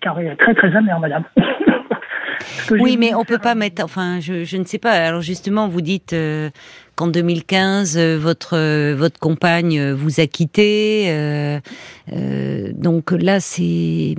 Carré, 0.00 0.34
très 0.38 0.54
très 0.54 0.76
amère, 0.76 1.00
madame. 1.00 1.24
oui, 2.70 2.96
mais 2.98 3.14
on 3.14 3.24
peut 3.24 3.38
pas 3.38 3.54
mettre. 3.54 3.82
Enfin, 3.82 4.20
je, 4.20 4.44
je 4.44 4.56
ne 4.56 4.64
sais 4.64 4.78
pas. 4.78 4.92
Alors 4.92 5.22
justement, 5.22 5.68
vous 5.68 5.80
dites 5.80 6.12
euh, 6.12 6.50
qu'en 6.94 7.08
2015, 7.08 7.96
euh, 7.96 8.18
votre 8.18 8.56
euh, 8.56 8.94
votre 8.96 9.18
compagne 9.18 9.78
euh, 9.78 9.94
vous 9.94 10.20
a 10.20 10.26
quitté. 10.26 11.06
Euh, 11.08 11.60
donc 12.74 13.10
là, 13.12 13.40
c'est 13.40 14.14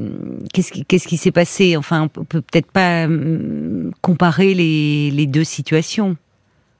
qu'est-ce 0.53 0.71
qui 0.71 0.85
qu'est-ce 0.85 1.07
qui 1.07 1.17
s'est 1.17 1.31
passé? 1.31 1.77
Enfin, 1.77 2.03
on 2.03 2.23
peut 2.23 2.41
peut-être 2.41 2.71
pas 2.71 3.07
comparer 4.01 4.53
les, 4.53 5.11
les 5.11 5.27
deux 5.27 5.43
situations. 5.43 6.15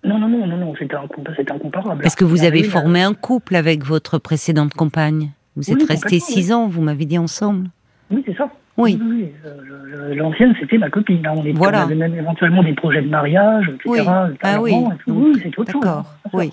Non, 0.04 0.20
non, 0.20 0.30
non, 0.30 0.46
non, 0.46 0.58
non, 0.58 0.74
c'était 0.78 1.52
incomparable. 1.52 2.04
Parce 2.04 2.16
que 2.16 2.26
vous 2.26 2.44
avez 2.44 2.64
formé 2.64 3.02
un 3.02 3.14
couple 3.14 3.56
avec 3.56 3.84
votre 3.84 4.20
précédente 4.20 4.74
compagne. 4.74 5.32
Vous 5.56 5.72
êtes 5.72 5.84
restés 5.88 6.20
six 6.20 6.52
ans, 6.52 6.68
vous 6.68 6.82
m'avez 6.82 7.06
dit 7.06 7.18
ensemble. 7.18 7.70
Oui, 8.12 8.24
c'est 8.26 8.36
ça. 8.36 8.50
Oui. 8.78 9.00
L'ancienne, 10.16 10.54
c'était 10.60 10.78
ma 10.78 10.90
copine. 10.90 11.26
Hein. 11.26 11.34
On, 11.38 11.42
était, 11.42 11.54
voilà. 11.54 11.84
avait 11.84 11.96
même 11.96 12.16
éventuellement 12.16 12.62
des 12.62 12.74
projets 12.74 13.02
de 13.02 13.10
mariage, 13.10 13.70
etc. 13.70 13.84
Oui. 13.86 14.00
Ah 14.42 14.62
oui. 14.62 14.76
oui 15.08 15.40
c'est 15.42 15.58
autre 15.58 15.72
chose. 15.72 15.82
D'accord. 15.82 16.06
Oui. 16.34 16.52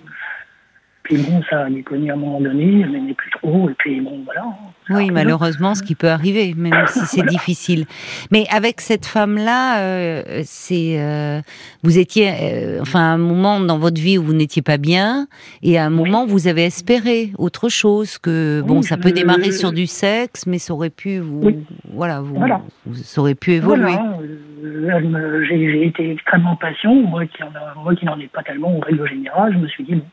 Puis 1.03 1.17
bon, 1.19 1.43
ça 1.51 1.69
est 1.69 1.83
connu 1.83 2.11
à 2.11 2.15
un 2.15 2.17
moment 2.17 2.41
donné, 2.41 2.87
mais 2.89 3.01
n'est 3.01 3.15
plus 3.15 3.31
trop. 3.31 3.69
Et 3.69 3.75
puis 3.75 4.01
bon, 4.01 4.23
voilà. 4.25 4.45
Oui, 4.91 5.11
malheureusement, 5.11 5.75
ce 5.75 5.83
qui 5.83 5.95
peut 5.95 6.09
arriver, 6.09 6.55
même 6.57 6.87
si 6.87 7.01
c'est 7.07 7.27
difficile. 7.27 7.87
Mais 8.31 8.45
avec 8.51 8.81
cette 8.81 9.07
femme-là, 9.07 9.81
euh, 9.81 10.43
c'est 10.45 11.01
euh, 11.01 11.41
vous 11.83 11.99
étiez, 11.99 12.31
euh, 12.31 12.81
enfin, 12.83 13.01
à 13.01 13.15
un 13.15 13.19
moment 13.19 13.61
dans 13.61 13.79
votre 13.79 14.01
vie 14.01 14.19
où 14.19 14.23
vous 14.23 14.35
n'étiez 14.35 14.63
pas 14.63 14.77
bien, 14.77 15.27
et 15.63 15.79
à 15.79 15.87
un 15.87 15.91
moment 15.91 16.27
vous 16.27 16.47
avez 16.47 16.65
espéré 16.65 17.33
autre 17.39 17.69
chose 17.69 18.19
que 18.19 18.61
bon, 18.63 18.83
ça 18.83 18.97
peut 18.97 19.13
démarrer 19.13 19.51
sur 19.53 19.73
du 19.73 19.87
sexe, 19.87 20.47
mais 20.47 20.59
ça 20.59 20.75
aurait 20.75 20.91
pu 20.91 21.19
vous, 21.19 21.65
voilà, 21.93 22.21
vous, 22.21 22.37
ça 22.95 23.21
aurait 23.21 23.35
pu 23.35 23.53
évoluer. 23.53 23.95
J'ai 25.49 25.87
été 25.87 26.11
extrêmement 26.13 26.57
patient, 26.57 26.95
moi 26.95 27.27
qui, 27.27 27.43
moi 27.83 27.95
qui 27.97 28.05
n'en 28.05 28.19
ai 28.19 28.29
pas 28.29 28.43
tellement 28.43 28.77
en 28.77 28.81
règle 28.81 29.09
générale, 29.09 29.53
je 29.55 29.59
me 29.59 29.69
suis 29.69 29.85
dit 29.85 29.95
bon 29.95 30.05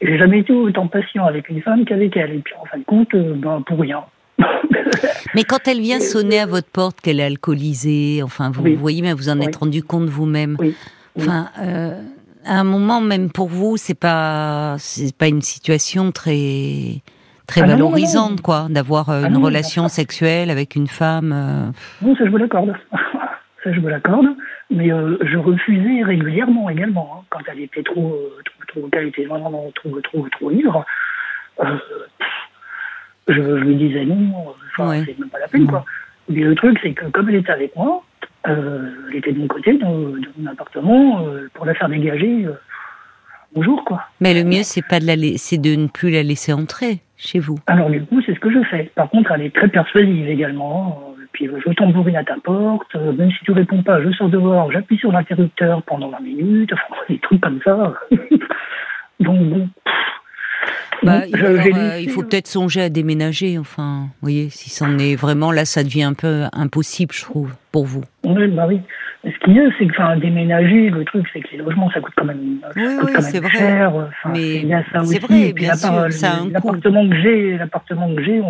j'ai 0.00 0.18
jamais 0.18 0.40
été 0.40 0.52
autant 0.52 0.86
patient 0.86 1.26
avec 1.26 1.48
une 1.48 1.60
femme 1.62 1.84
qu'avec 1.84 2.16
elle. 2.16 2.34
Et 2.34 2.38
puis 2.38 2.54
en 2.60 2.64
fin 2.64 2.78
de 2.78 2.84
compte, 2.84 3.14
euh, 3.14 3.34
ben, 3.36 3.62
pour 3.66 3.80
rien. 3.80 4.04
mais 5.34 5.44
quand 5.44 5.68
elle 5.68 5.80
vient 5.80 6.00
sonner 6.00 6.40
à 6.40 6.46
votre 6.46 6.70
porte, 6.70 7.00
qu'elle 7.00 7.20
est 7.20 7.24
alcoolisée, 7.24 8.22
enfin, 8.22 8.50
vous, 8.50 8.76
voyez, 8.76 9.02
mais 9.02 9.12
vous 9.12 9.28
en 9.28 9.38
êtes 9.40 9.56
rendu 9.56 9.82
compte 9.82 10.08
vous-même. 10.08 10.56
Enfin, 11.18 11.48
euh, 11.60 12.00
à 12.46 12.60
un 12.60 12.64
moment, 12.64 13.00
même 13.00 13.30
pour 13.30 13.48
vous, 13.48 13.76
c'est 13.76 13.98
pas, 13.98 14.76
c'est 14.78 15.14
pas 15.14 15.28
une 15.28 15.42
situation 15.42 16.12
très, 16.12 17.02
très 17.46 17.60
ah 17.62 17.66
valorisante, 17.66 18.40
quoi, 18.40 18.68
d'avoir 18.70 19.10
euh, 19.10 19.22
ah 19.24 19.28
une 19.28 19.36
relation 19.36 19.88
sexuelle 19.88 20.50
avec 20.50 20.74
une 20.74 20.86
femme. 20.86 21.74
Non, 22.00 22.16
ça 22.16 22.24
je 22.24 22.30
vous 22.30 22.38
l'accorde. 22.38 22.72
ça 23.64 23.72
je 23.72 23.80
vous 23.80 23.88
l'accorde. 23.88 24.26
Mais 24.70 24.88
je 24.88 25.36
refusais 25.36 26.02
régulièrement 26.04 26.70
également, 26.70 27.18
hein, 27.18 27.24
quand 27.28 27.40
elle 27.50 27.60
était 27.60 27.82
trop, 27.82 28.16
trop, 28.68 28.88
qu'elle 28.88 29.08
était 29.08 29.24
vraiment 29.24 29.70
trop, 29.74 30.00
trop, 30.00 30.28
trop 30.28 30.50
ivre, 30.50 30.84
euh, 31.60 31.78
je, 33.28 33.34
je, 33.34 33.64
lui 33.64 33.76
disais 33.76 34.04
non, 34.04 34.54
enfin, 34.72 35.02
c'est 35.04 35.18
même 35.18 35.28
pas 35.28 35.38
la 35.38 35.48
peine, 35.48 35.66
quoi. 35.66 35.84
Mais 36.28 36.42
le 36.42 36.54
truc, 36.54 36.78
c'est 36.82 36.92
que 36.92 37.06
comme 37.06 37.28
elle 37.28 37.36
était 37.36 37.50
avec 37.50 37.74
moi, 37.74 38.04
euh, 38.46 38.90
elle 39.10 39.16
était 39.16 39.32
de 39.32 39.38
mon 39.40 39.48
côté, 39.48 39.76
dans, 39.76 39.90
mon 39.90 40.46
appartement, 40.50 41.26
euh, 41.26 41.48
pour 41.54 41.66
la 41.66 41.74
faire 41.74 41.88
dégager, 41.88 42.46
bonjour, 43.52 43.84
quoi. 43.84 44.04
Mais 44.20 44.34
le 44.34 44.44
mieux, 44.44 44.62
c'est 44.62 44.86
pas 44.86 45.00
de 45.00 45.06
la 45.06 45.16
c'est 45.36 45.58
de 45.58 45.74
ne 45.74 45.88
plus 45.88 46.10
la 46.10 46.22
laisser 46.22 46.52
entrer 46.52 47.00
chez 47.16 47.40
vous. 47.40 47.58
Alors 47.66 47.90
du 47.90 48.02
coup, 48.04 48.22
c'est 48.24 48.34
ce 48.34 48.40
que 48.40 48.50
je 48.50 48.62
fais. 48.64 48.90
Par 48.94 49.10
contre, 49.10 49.32
elle 49.32 49.42
est 49.42 49.54
très 49.54 49.68
persuasive 49.68 50.28
également. 50.28 51.14
Puis 51.32 51.48
je 51.64 51.72
tambourine 51.72 52.16
à 52.16 52.24
ta 52.24 52.36
porte, 52.42 52.94
même 52.94 53.30
si 53.30 53.44
tu 53.44 53.52
réponds 53.52 53.82
pas, 53.82 54.02
je 54.02 54.10
sors 54.12 54.28
dehors, 54.28 54.70
j'appuie 54.72 54.98
sur 54.98 55.12
l'interrupteur 55.12 55.82
pendant 55.82 56.08
20 56.10 56.20
minutes, 56.20 56.72
enfin, 56.72 56.94
des 57.08 57.18
trucs 57.18 57.40
comme 57.40 57.60
ça. 57.64 57.94
Donc 59.20 59.38
bon, 59.38 59.68
Bah, 61.02 61.26
il 61.98 62.10
faut 62.10 62.22
peut-être 62.22 62.46
songer 62.46 62.82
à 62.82 62.88
déménager, 62.88 63.58
enfin, 63.58 64.04
vous 64.04 64.22
voyez, 64.22 64.50
si 64.50 64.70
c'en 64.70 64.98
est 64.98 65.14
vraiment, 65.14 65.52
là, 65.52 65.64
ça 65.64 65.82
devient 65.82 66.02
un 66.02 66.14
peu 66.14 66.44
impossible, 66.52 67.14
je 67.14 67.22
trouve, 67.22 67.54
pour 67.72 67.86
vous. 67.86 68.02
Oui, 68.24 68.48
bah 68.48 68.66
oui. 68.66 68.80
Ce 69.22 69.38
qu'il 69.44 69.54
y 69.54 69.60
a, 69.60 69.64
c'est 69.78 69.86
que 69.86 69.92
enfin, 69.92 70.16
déménager, 70.16 70.88
le 70.88 71.04
truc, 71.04 71.26
c'est 71.32 71.40
que 71.40 71.48
les 71.52 71.58
logements, 71.58 71.90
ça 71.90 72.00
coûte 72.00 72.14
quand 72.16 72.24
même, 72.24 72.60
oui, 72.74 72.82
oui, 73.02 73.12
c'est 73.20 73.40
vrai. 73.40 73.50
cher. 73.50 73.94
Enfin, 73.94 74.30
mais 74.32 74.66
ça 74.92 75.02
aussi. 75.02 75.18
Vrai, 75.18 75.52
bien 75.52 75.74
sûr, 75.74 75.92
l'appartement 76.50 77.08
que 77.08 77.16
j'ai, 77.20 77.58
l'appartement 77.58 78.14
que 78.14 78.22
j'ai, 78.22 78.42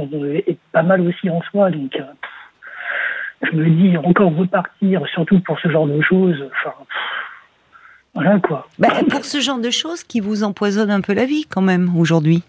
est 0.46 0.58
pas 0.72 0.84
mal 0.84 1.00
aussi 1.00 1.28
en 1.28 1.42
soi, 1.42 1.70
donc 1.70 1.96
euh, 1.96 2.04
je 3.42 3.56
me 3.56 3.68
dis 3.70 3.96
encore 3.96 4.34
repartir, 4.34 5.02
surtout 5.12 5.40
pour 5.40 5.58
ce 5.60 5.68
genre 5.70 5.86
de 5.86 6.00
choses. 6.02 6.36
Enfin, 6.46 6.74
voilà 8.14 8.38
quoi. 8.40 8.68
Bah, 8.78 8.88
pour 9.10 9.24
ce 9.24 9.40
genre 9.40 9.58
de 9.58 9.70
choses 9.70 10.04
qui 10.04 10.20
vous 10.20 10.42
empoisonnent 10.42 10.90
un 10.90 11.00
peu 11.00 11.14
la 11.14 11.24
vie 11.24 11.46
quand 11.48 11.62
même 11.62 11.96
aujourd'hui. 11.96 12.42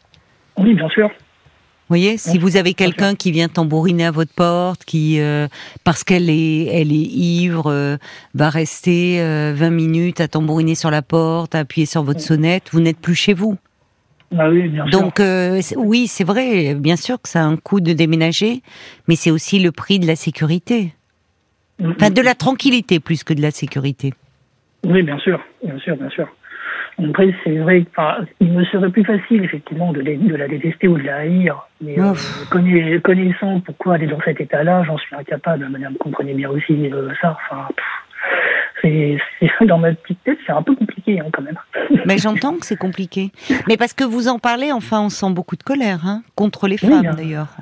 Oui, 0.57 0.73
bien 0.73 0.89
sûr. 0.89 1.09
Vous 1.09 1.97
voyez, 1.97 2.17
si 2.17 2.37
vous 2.37 2.55
avez 2.55 2.73
quelqu'un 2.73 3.15
qui 3.15 3.33
vient 3.33 3.49
tambouriner 3.49 4.05
à 4.05 4.11
votre 4.11 4.33
porte, 4.33 4.85
qui 4.85 5.19
euh, 5.19 5.49
parce 5.83 6.05
qu'elle 6.05 6.29
est, 6.29 6.67
elle 6.67 6.89
est 6.89 6.95
ivre, 6.95 7.69
euh, 7.69 7.97
va 8.33 8.49
rester 8.49 9.17
20 9.17 9.23
euh, 9.25 9.69
minutes 9.69 10.21
à 10.21 10.29
tambouriner 10.29 10.73
sur 10.73 10.89
la 10.89 11.01
porte, 11.01 11.53
à 11.53 11.59
appuyer 11.59 11.85
sur 11.85 12.03
votre 12.03 12.21
sonnette, 12.21 12.69
vous 12.71 12.79
n'êtes 12.79 12.97
plus 12.97 13.15
chez 13.15 13.33
vous. 13.33 13.57
Ah 14.37 14.49
oui, 14.49 14.69
bien 14.69 14.85
Donc 14.85 15.21
oui, 15.77 16.07
c'est 16.07 16.23
vrai, 16.23 16.75
bien 16.75 16.95
sûr 16.95 17.21
que 17.21 17.27
ça 17.27 17.41
a 17.41 17.43
un 17.43 17.57
coût 17.57 17.81
de 17.81 17.93
déménager, 17.93 18.61
mais 19.07 19.15
c'est 19.15 19.31
aussi 19.31 19.59
le 19.59 19.71
prix 19.71 19.99
de 19.99 20.07
la 20.07 20.15
sécurité, 20.15 20.93
mm-hmm. 21.81 21.93
enfin 21.95 22.09
de 22.09 22.21
la 22.21 22.33
tranquillité 22.33 22.99
plus 22.99 23.23
que 23.23 23.33
de 23.33 23.41
la 23.41 23.51
sécurité. 23.51 24.13
Oui, 24.85 25.03
bien 25.03 25.19
sûr, 25.19 25.39
bien 25.63 25.77
sûr, 25.79 25.95
bien 25.95 26.09
sûr. 26.09 26.27
Après, 27.09 27.33
c'est 27.43 27.57
vrai 27.57 27.85
qu'il 28.39 28.51
me 28.51 28.63
serait 28.65 28.89
plus 28.89 29.03
facile, 29.03 29.43
effectivement, 29.43 29.91
de, 29.91 30.01
de, 30.01 30.35
la 30.35 30.47
détester 30.47 30.87
ou 30.87 30.97
de 30.97 31.03
la 31.03 31.17
haïr. 31.17 31.67
Mais 31.81 31.95
euh, 31.99 32.99
connaissant 32.99 33.59
pourquoi 33.61 33.95
elle 33.95 34.03
est 34.03 34.07
dans 34.07 34.21
cet 34.21 34.39
état-là, 34.39 34.83
j'en 34.83 34.97
suis 34.97 35.15
incapable. 35.15 35.67
Madame 35.69 35.95
comprenez 35.95 36.33
bien 36.33 36.49
aussi 36.49 36.91
euh, 36.91 37.09
ça. 37.21 37.37
Enfin, 37.49 37.67
c'est 38.81 39.17
dans 39.65 39.77
ma 39.77 39.93
petite 39.93 40.23
tête, 40.23 40.37
c'est 40.45 40.51
un 40.51 40.61
peu 40.61 40.75
compliqué 40.75 41.19
hein, 41.19 41.27
quand 41.31 41.41
même. 41.41 41.57
Mais 42.05 42.17
j'entends 42.17 42.57
que 42.57 42.65
c'est 42.65 42.77
compliqué. 42.77 43.31
Mais 43.67 43.77
parce 43.77 43.93
que 43.93 44.03
vous 44.03 44.27
en 44.27 44.39
parlez, 44.39 44.71
enfin, 44.71 45.01
on 45.01 45.09
sent 45.09 45.31
beaucoup 45.31 45.55
de 45.55 45.63
colère 45.63 46.05
hein, 46.05 46.23
contre 46.35 46.67
les 46.67 46.77
femmes 46.77 47.15
d'ailleurs, 47.15 47.57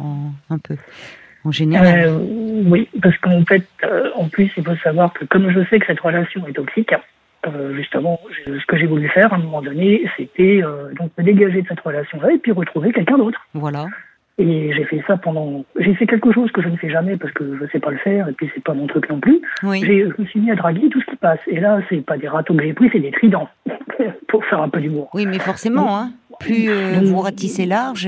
un 0.49 0.57
peu. 0.57 0.75
En 1.45 1.51
général. 1.51 2.01
Euh, 2.05 2.17
oui, 2.65 2.89
parce 3.01 3.17
qu'en 3.19 3.45
fait, 3.45 3.65
en 4.15 4.27
plus, 4.27 4.51
il 4.57 4.63
faut 4.63 4.75
savoir 4.83 5.13
que 5.13 5.23
comme 5.23 5.49
je 5.51 5.61
sais 5.69 5.79
que 5.79 5.85
cette 5.85 6.01
relation 6.01 6.45
est 6.47 6.53
toxique, 6.53 6.93
euh, 7.47 7.73
justement, 7.75 8.19
ce 8.45 8.65
que 8.65 8.77
j'ai 8.77 8.85
voulu 8.85 9.07
faire 9.09 9.31
à 9.31 9.38
un 9.38 9.39
moment 9.39 9.61
donné, 9.61 10.03
c'était 10.17 10.61
euh, 10.61 10.93
donc 10.99 11.11
me 11.17 11.23
dégager 11.23 11.61
de 11.61 11.67
cette 11.67 11.79
relation-là 11.79 12.33
et 12.33 12.38
puis 12.38 12.51
retrouver 12.51 12.91
quelqu'un 12.91 13.17
d'autre. 13.17 13.39
Voilà. 13.53 13.85
Et 14.39 14.72
j'ai 14.74 14.86
fait 14.86 15.03
ça 15.05 15.17
pendant. 15.17 15.65
J'ai 15.77 15.93
fait 15.96 16.08
quelque 16.08 16.31
chose 16.31 16.50
que 16.51 16.62
je 16.62 16.69
ne 16.69 16.77
fais 16.77 16.89
jamais 16.89 17.17
parce 17.17 17.34
que 17.34 17.58
je 17.58 17.63
ne 17.63 17.69
sais 17.69 17.79
pas 17.79 17.91
le 17.91 17.98
faire 17.98 18.29
et 18.29 18.31
puis 18.31 18.50
c'est 18.55 18.63
pas 18.63 18.74
mon 18.74 18.88
truc 18.88 19.10
non 19.10 19.19
plus. 19.19 19.41
Oui. 19.63 19.81
Je 19.86 20.22
me 20.22 20.25
suis 20.27 20.39
mis 20.39 20.50
à 20.50 20.55
draguer 20.55 20.88
tout 20.89 21.01
ce 21.01 21.05
qui 21.08 21.17
passe. 21.17 21.39
Et 21.48 21.60
là, 21.60 21.79
c'est 21.89 22.03
pas 22.05 22.17
des 22.17 22.29
râteaux 22.29 22.55
que 22.55 22.63
j'ai 22.63 22.74
pris, 22.74 22.89
c'est 22.93 23.01
des 23.01 23.12
tridents 23.12 23.50
pour 24.29 24.46
faire 24.46 24.62
un 24.62 24.69
peu 24.69 24.79
d'humour. 24.79 25.10
Oui, 25.13 25.25
mais 25.25 25.39
forcément, 25.39 25.98
hein. 25.98 26.12
Plus 26.39 26.69
euh, 26.69 27.01
vous 27.03 27.19
ratissez 27.19 27.65
large, 27.65 28.08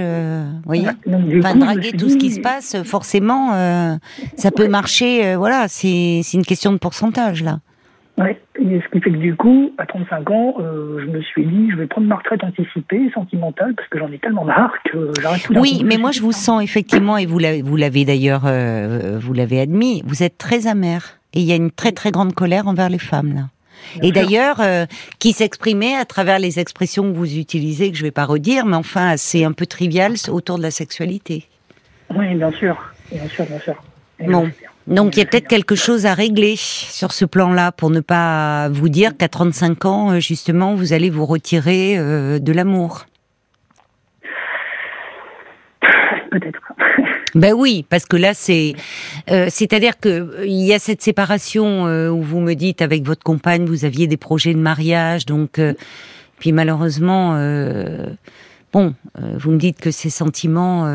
voyez. 0.66 0.88
enfin, 1.40 1.56
draguer 1.56 1.92
tout 1.92 2.08
ce 2.08 2.16
qui 2.16 2.32
se 2.32 2.40
passe, 2.40 2.82
forcément, 2.86 3.52
ça 4.38 4.52
peut 4.52 4.70
marcher. 4.70 5.36
voilà, 5.36 5.66
c'est 5.68 6.22
une 6.34 6.46
question 6.46 6.72
de 6.72 6.78
pourcentage 6.78 7.44
là. 7.44 7.60
Ouais, 8.22 8.40
ce 8.56 8.92
qui 8.92 9.02
fait 9.02 9.12
que 9.12 9.18
du 9.18 9.36
coup, 9.36 9.74
à 9.78 9.86
35 9.86 10.30
ans, 10.30 10.56
euh, 10.60 11.00
je 11.00 11.06
me 11.06 11.22
suis 11.22 11.46
dit, 11.46 11.72
je 11.72 11.78
vais 11.78 11.88
prendre 11.88 12.08
ma 12.08 12.18
retraite 12.18 12.44
anticipée, 12.44 13.10
sentimentale, 13.14 13.74
parce 13.76 13.88
que 13.88 13.98
j'en 13.98 14.12
ai 14.12 14.20
tellement 14.20 14.46
marre 14.46 14.74
que 14.86 15.12
j'arrête 15.20 15.42
tout 15.42 15.54
Oui, 15.56 15.82
mais 15.84 15.98
moi 15.98 16.12
je 16.12 16.22
vous 16.22 16.32
sens 16.32 16.62
effectivement, 16.62 17.18
et 17.18 17.26
vous 17.26 17.40
l'avez 17.40 18.06
d'ailleurs, 18.06 18.44
euh, 18.46 19.18
vous 19.20 19.34
l'avez 19.34 19.60
admis, 19.60 20.04
vous 20.06 20.22
êtes 20.22 20.38
très 20.38 20.68
amer. 20.68 21.20
Et 21.34 21.40
il 21.40 21.46
y 21.46 21.52
a 21.52 21.56
une 21.56 21.72
très 21.72 21.94
très 21.94 22.12
grande 22.12 22.34
colère 22.34 22.68
envers 22.68 22.90
les 22.90 23.00
femmes 23.00 23.34
là. 23.34 23.42
et 24.04 24.12
d'ailleurs, 24.12 24.60
euh, 24.60 24.86
qui 25.18 25.32
s'exprimait 25.32 25.96
à 25.96 26.06
travers 26.06 26.38
les 26.38 26.60
expressions 26.60 27.12
que 27.12 27.18
vous 27.18 27.38
utilisez, 27.38 27.90
que 27.90 27.98
je 27.98 28.04
ne 28.04 28.08
vais 28.08 28.12
pas 28.12 28.26
redire, 28.26 28.66
mais 28.66 28.76
enfin, 28.76 29.16
c'est 29.18 29.46
un 29.46 29.54
peu 29.54 29.66
trivial 29.66 30.14
autour 30.30 30.58
de 30.58 30.64
la 30.64 30.72
sexualité. 30.72 31.48
Oui, 32.14 32.36
bien 32.36 32.52
sûr, 32.52 32.78
bien 33.12 33.28
sûr, 33.28 33.46
bien 33.46 33.60
sûr. 33.60 33.76
Bon. 34.20 34.52
Donc 34.88 35.16
il 35.16 35.20
y 35.20 35.22
a 35.22 35.26
peut-être 35.26 35.48
quelque 35.48 35.76
chose 35.76 36.06
à 36.06 36.14
régler 36.14 36.56
sur 36.58 37.12
ce 37.12 37.26
plan-là 37.26 37.72
pour 37.72 37.90
ne 37.90 38.00
pas 38.00 38.70
vous 38.70 38.90
dire 38.90 39.16
qu'à 39.16 39.28
35 39.28 39.86
ans, 39.86 40.12
euh, 40.12 40.20
justement, 40.20 40.76
vous 40.76 40.94
allez 40.94 41.10
vous 41.10 41.26
retirer 41.26 41.98
euh, 41.98 42.40
de 42.40 42.52
l'amour. 42.52 43.06
Peut-être. 46.32 46.60
Ben 47.36 47.54
oui, 47.54 47.86
parce 47.90 48.06
que 48.06 48.18
là 48.18 48.34
c'est, 48.34 48.74
euh, 49.30 49.48
c'est-à-dire 49.50 50.00
que 50.00 50.44
il 50.46 50.66
y 50.66 50.74
a 50.74 50.80
cette 50.80 51.02
séparation 51.02 51.86
où 52.10 52.22
vous 52.22 52.40
me 52.42 52.56
dites 52.56 52.82
avec 52.82 53.06
votre 53.06 53.24
compagne 53.24 53.66
vous 53.66 53.86
aviez 53.86 54.08
des 54.08 54.18
projets 54.18 54.54
de 54.54 54.60
mariage, 54.60 55.26
donc 55.26 55.60
puis 56.40 56.52
malheureusement, 56.52 57.34
bon, 58.74 58.96
vous 59.16 59.52
me 59.52 59.58
dites 59.58 59.80
que 59.80 59.92
ces 59.92 60.10
sentiments 60.10 60.86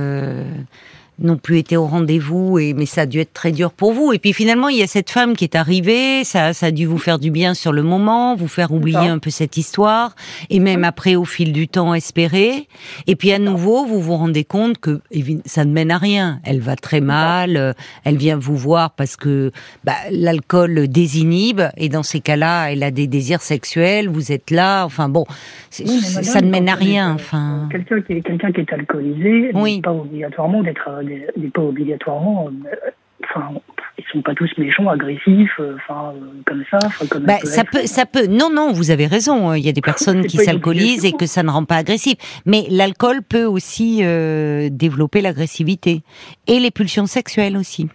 n'ont 1.18 1.36
plus 1.36 1.58
été 1.58 1.76
au 1.76 1.86
rendez-vous 1.86 2.58
et 2.58 2.74
mais 2.74 2.86
ça 2.86 3.02
a 3.02 3.06
dû 3.06 3.20
être 3.20 3.32
très 3.32 3.52
dur 3.52 3.72
pour 3.72 3.92
vous. 3.92 4.12
Et 4.12 4.18
puis 4.18 4.32
finalement 4.32 4.68
il 4.68 4.76
y 4.78 4.82
a 4.82 4.86
cette 4.86 5.10
femme 5.10 5.34
qui 5.34 5.44
est 5.44 5.54
arrivée. 5.54 6.24
Ça 6.24 6.52
ça 6.52 6.66
a 6.66 6.70
dû 6.70 6.86
vous 6.86 6.98
faire 6.98 7.18
du 7.18 7.30
bien 7.30 7.54
sur 7.54 7.72
le 7.72 7.82
moment 7.82 8.34
vous 8.36 8.48
faire 8.48 8.72
oublier 8.72 9.08
un 9.08 9.18
peu 9.18 9.30
cette 9.30 9.56
histoire. 9.56 10.14
Et 10.50 10.60
même 10.60 10.84
après 10.84 11.16
au 11.16 11.24
fil 11.24 11.52
du 11.52 11.68
temps 11.68 11.94
espérer. 11.94 12.68
Et 13.06 13.16
puis 13.16 13.32
à 13.32 13.38
nouveau 13.38 13.86
vous 13.86 14.00
vous 14.00 14.16
rendez 14.16 14.44
compte 14.44 14.78
que 14.78 15.00
ça 15.44 15.64
ne 15.64 15.72
mène 15.72 15.90
à 15.90 15.98
rien. 15.98 16.40
Elle 16.44 16.60
va 16.60 16.76
très 16.76 17.00
mal 17.00 17.56
euh, 17.56 17.72
elle 18.04 18.16
vient 18.16 18.36
vous 18.36 18.56
voir 18.56 18.90
parce 18.92 19.16
que 19.16 19.52
bah, 19.84 19.94
l'alcool 20.10 20.88
désinhibe. 20.88 21.62
Et 21.76 21.88
dans 21.88 22.02
ces 22.02 22.20
cas-là 22.20 22.72
elle 22.72 22.82
a 22.82 22.90
des 22.90 23.06
désirs 23.06 23.42
sexuels. 23.42 24.08
Vous 24.08 24.32
êtes 24.32 24.50
là. 24.50 24.84
Enfin 24.84 25.08
bon 25.08 25.24
ça 25.70 26.40
ne 26.40 26.50
mène 26.50 26.68
à 26.68 26.74
rien 26.74 27.14
enfin. 27.14 27.68
quelqu'un 27.70 28.00
qui 28.00 28.12
est 28.14 28.20
quelqu'un 28.22 28.52
qui 28.52 28.60
est 28.60 28.72
alcoolisé 28.72 29.50
oui. 29.54 29.80
pas 29.80 29.92
obligatoirement 29.92 30.62
d'être 30.62 30.88
euh, 30.88 31.02
n'est 31.06 31.50
pas 31.50 31.62
obligatoirement. 31.62 32.48
Euh, 32.48 32.90
enfin, 33.24 33.52
ils 33.98 34.04
sont 34.12 34.22
pas 34.22 34.34
tous 34.34 34.50
méchants, 34.58 34.88
agressifs, 34.88 35.58
euh, 35.58 35.76
enfin 35.76 36.14
comme 36.44 36.64
ça. 36.70 36.78
Comme 37.10 37.24
bah, 37.24 37.38
ça 37.44 37.64
peut, 37.64 37.86
ça 37.86 38.06
peut. 38.06 38.26
Non, 38.26 38.50
non, 38.50 38.72
vous 38.72 38.90
avez 38.90 39.06
raison. 39.06 39.54
Il 39.54 39.64
y 39.64 39.68
a 39.68 39.72
des 39.72 39.80
personnes 39.92 40.26
qui 40.26 40.38
s'alcoolisent 40.38 41.04
et 41.04 41.12
que 41.12 41.26
ça 41.26 41.42
ne 41.42 41.50
rend 41.50 41.64
pas 41.64 41.76
agressif. 41.76 42.16
Mais 42.44 42.66
l'alcool 42.70 43.22
peut 43.22 43.44
aussi 43.44 44.00
euh, 44.02 44.68
développer 44.70 45.20
l'agressivité 45.20 46.02
et 46.46 46.58
les 46.58 46.70
pulsions 46.70 47.06
sexuelles 47.06 47.56
aussi. 47.56 47.88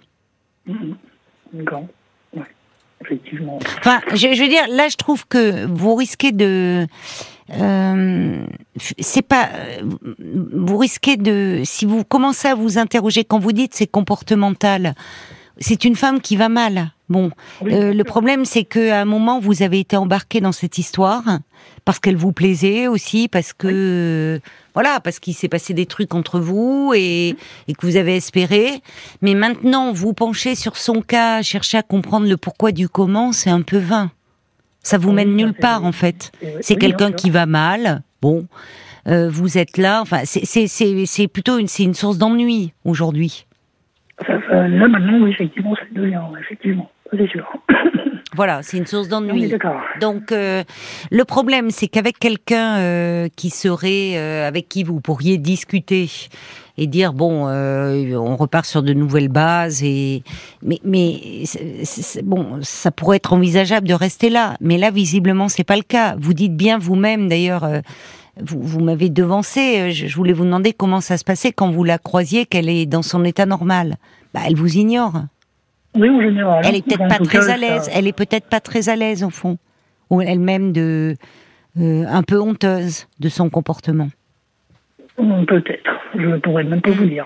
Mmh. 0.67 0.93
D'accord. 1.53 1.85
Effectivement. 3.03 3.59
Enfin, 3.79 3.99
je, 4.13 4.27
veux 4.27 4.47
dire, 4.47 4.67
là, 4.69 4.87
je 4.87 4.95
trouve 4.95 5.27
que 5.27 5.65
vous 5.65 5.95
risquez 5.95 6.31
de. 6.31 6.85
Euh, 7.49 8.45
c'est 8.99 9.21
pas. 9.21 9.49
Vous 10.19 10.77
risquez 10.77 11.17
de. 11.17 11.61
Si 11.65 11.85
vous 11.85 12.03
commencez 12.03 12.47
à 12.47 12.55
vous 12.55 12.77
interroger 12.77 13.23
quand 13.23 13.39
vous 13.39 13.51
dites 13.51 13.73
c'est 13.73 13.87
comportemental, 13.87 14.95
c'est 15.57 15.83
une 15.85 15.95
femme 15.95 16.21
qui 16.21 16.35
va 16.35 16.49
mal. 16.49 16.91
Bon, 17.09 17.29
euh, 17.65 17.93
le 17.93 18.03
problème 18.05 18.45
c'est 18.45 18.63
que 18.63 18.89
à 18.89 19.01
un 19.01 19.05
moment 19.05 19.39
vous 19.39 19.63
avez 19.63 19.79
été 19.79 19.97
embarqué 19.97 20.39
dans 20.39 20.53
cette 20.53 20.77
histoire 20.77 21.23
parce 21.83 21.99
qu'elle 21.99 22.15
vous 22.15 22.31
plaisait 22.31 22.87
aussi, 22.87 23.27
parce 23.27 23.51
que 23.51 24.39
voilà, 24.73 25.01
parce 25.01 25.19
qu'il 25.19 25.33
s'est 25.33 25.49
passé 25.49 25.73
des 25.73 25.85
trucs 25.85 26.13
entre 26.13 26.39
vous 26.39 26.93
et, 26.95 27.35
et, 27.67 27.73
que 27.73 27.85
vous 27.85 27.97
avez 27.97 28.15
espéré. 28.15 28.81
Mais 29.21 29.33
maintenant, 29.33 29.91
vous 29.91 30.13
penchez 30.13 30.55
sur 30.55 30.77
son 30.77 31.01
cas, 31.01 31.41
chercher 31.41 31.77
à 31.79 31.83
comprendre 31.83 32.27
le 32.27 32.37
pourquoi 32.37 32.71
du 32.71 32.87
comment, 32.87 33.33
c'est 33.33 33.49
un 33.49 33.61
peu 33.61 33.77
vain. 33.77 34.11
Ça 34.83 34.97
vous 34.97 35.11
mène 35.11 35.35
nulle 35.35 35.53
part 35.53 35.85
en 35.85 35.91
fait. 35.91 36.31
C'est 36.61 36.75
quelqu'un 36.75 37.11
qui 37.11 37.29
va 37.29 37.45
mal. 37.45 38.01
Bon, 38.21 38.47
euh, 39.07 39.29
vous 39.29 39.57
êtes 39.57 39.77
là. 39.77 40.01
Enfin, 40.01 40.21
c'est 40.25 41.27
plutôt 41.27 41.57
une, 41.57 41.67
une 41.79 41.93
source 41.93 42.17
d'ennui 42.17 42.73
aujourd'hui. 42.85 43.45
Là 44.27 44.87
maintenant, 44.87 45.19
oui, 45.23 45.31
effectivement, 45.31 45.75
ça 45.75 45.81
devient, 45.91 46.21
effectivement, 46.39 46.89
c'est 47.11 47.27
sûr. 47.27 47.45
Voilà, 48.33 48.61
c'est 48.63 48.77
une 48.77 48.85
source 48.85 49.09
d'ennui. 49.09 49.53
Donc 49.99 50.31
euh, 50.31 50.63
le 51.11 51.25
problème, 51.25 51.69
c'est 51.69 51.87
qu'avec 51.87 52.17
quelqu'un 52.17 52.77
euh, 52.77 53.27
qui 53.35 53.49
serait, 53.49 54.13
euh, 54.15 54.47
avec 54.47 54.69
qui 54.69 54.83
vous 54.83 55.01
pourriez 55.01 55.37
discuter 55.37 56.09
et 56.81 56.87
dire 56.87 57.13
bon, 57.13 57.47
on 57.47 58.35
repart 58.35 58.65
sur 58.65 58.81
de 58.81 58.93
nouvelles 58.93 59.29
bases 59.29 59.83
et 59.83 60.23
mais 60.63 60.79
mais 60.83 61.43
bon, 62.23 62.59
ça 62.61 62.91
pourrait 62.91 63.17
être 63.17 63.33
envisageable 63.33 63.87
de 63.87 63.93
rester 63.93 64.29
là. 64.29 64.55
Mais 64.61 64.77
là, 64.77 64.89
visiblement, 64.89 65.47
c'est 65.47 65.63
pas 65.63 65.75
le 65.75 65.83
cas. 65.83 66.15
Vous 66.17 66.33
dites 66.33 66.55
bien 66.55 66.77
vous-même, 66.77 67.29
d'ailleurs. 67.29 67.67
vous, 68.41 68.61
vous 68.61 68.79
m'avez 68.79 69.09
devancé. 69.09 69.91
Je, 69.91 70.15
voulais 70.15 70.33
vous 70.33 70.45
demander 70.45 70.73
comment 70.73 71.01
ça 71.01 71.17
se 71.17 71.23
passait 71.23 71.51
quand 71.51 71.69
vous 71.69 71.83
la 71.83 71.97
croisiez, 71.97 72.45
qu'elle 72.45 72.69
est 72.69 72.85
dans 72.85 73.03
son 73.03 73.23
état 73.23 73.45
normal. 73.45 73.97
Bah, 74.33 74.41
elle 74.47 74.55
vous 74.55 74.77
ignore. 74.77 75.13
Oui, 75.95 76.09
en 76.09 76.21
général. 76.21 76.63
Elle 76.65 76.75
est 76.75 76.85
peut-être 76.85 77.07
pas 77.07 77.23
très 77.23 77.49
à 77.49 77.57
l'aise. 77.57 77.89
Elle 77.93 78.07
est 78.07 78.13
peut-être 78.13 78.47
pas 78.47 78.59
très 78.59 78.89
à 78.89 78.95
l'aise 78.95 79.23
au 79.23 79.29
fond, 79.29 79.57
ou 80.09 80.21
elle-même 80.21 80.71
de 80.71 81.15
euh, 81.79 82.05
un 82.07 82.23
peu 82.23 82.39
honteuse 82.39 83.07
de 83.19 83.29
son 83.29 83.49
comportement. 83.49 84.09
Peut-être. 85.15 86.00
Je 86.15 86.25
ne 86.25 86.37
pourrais 86.37 86.63
même 86.63 86.81
pas 86.81 86.91
vous 86.91 87.05
dire. 87.05 87.25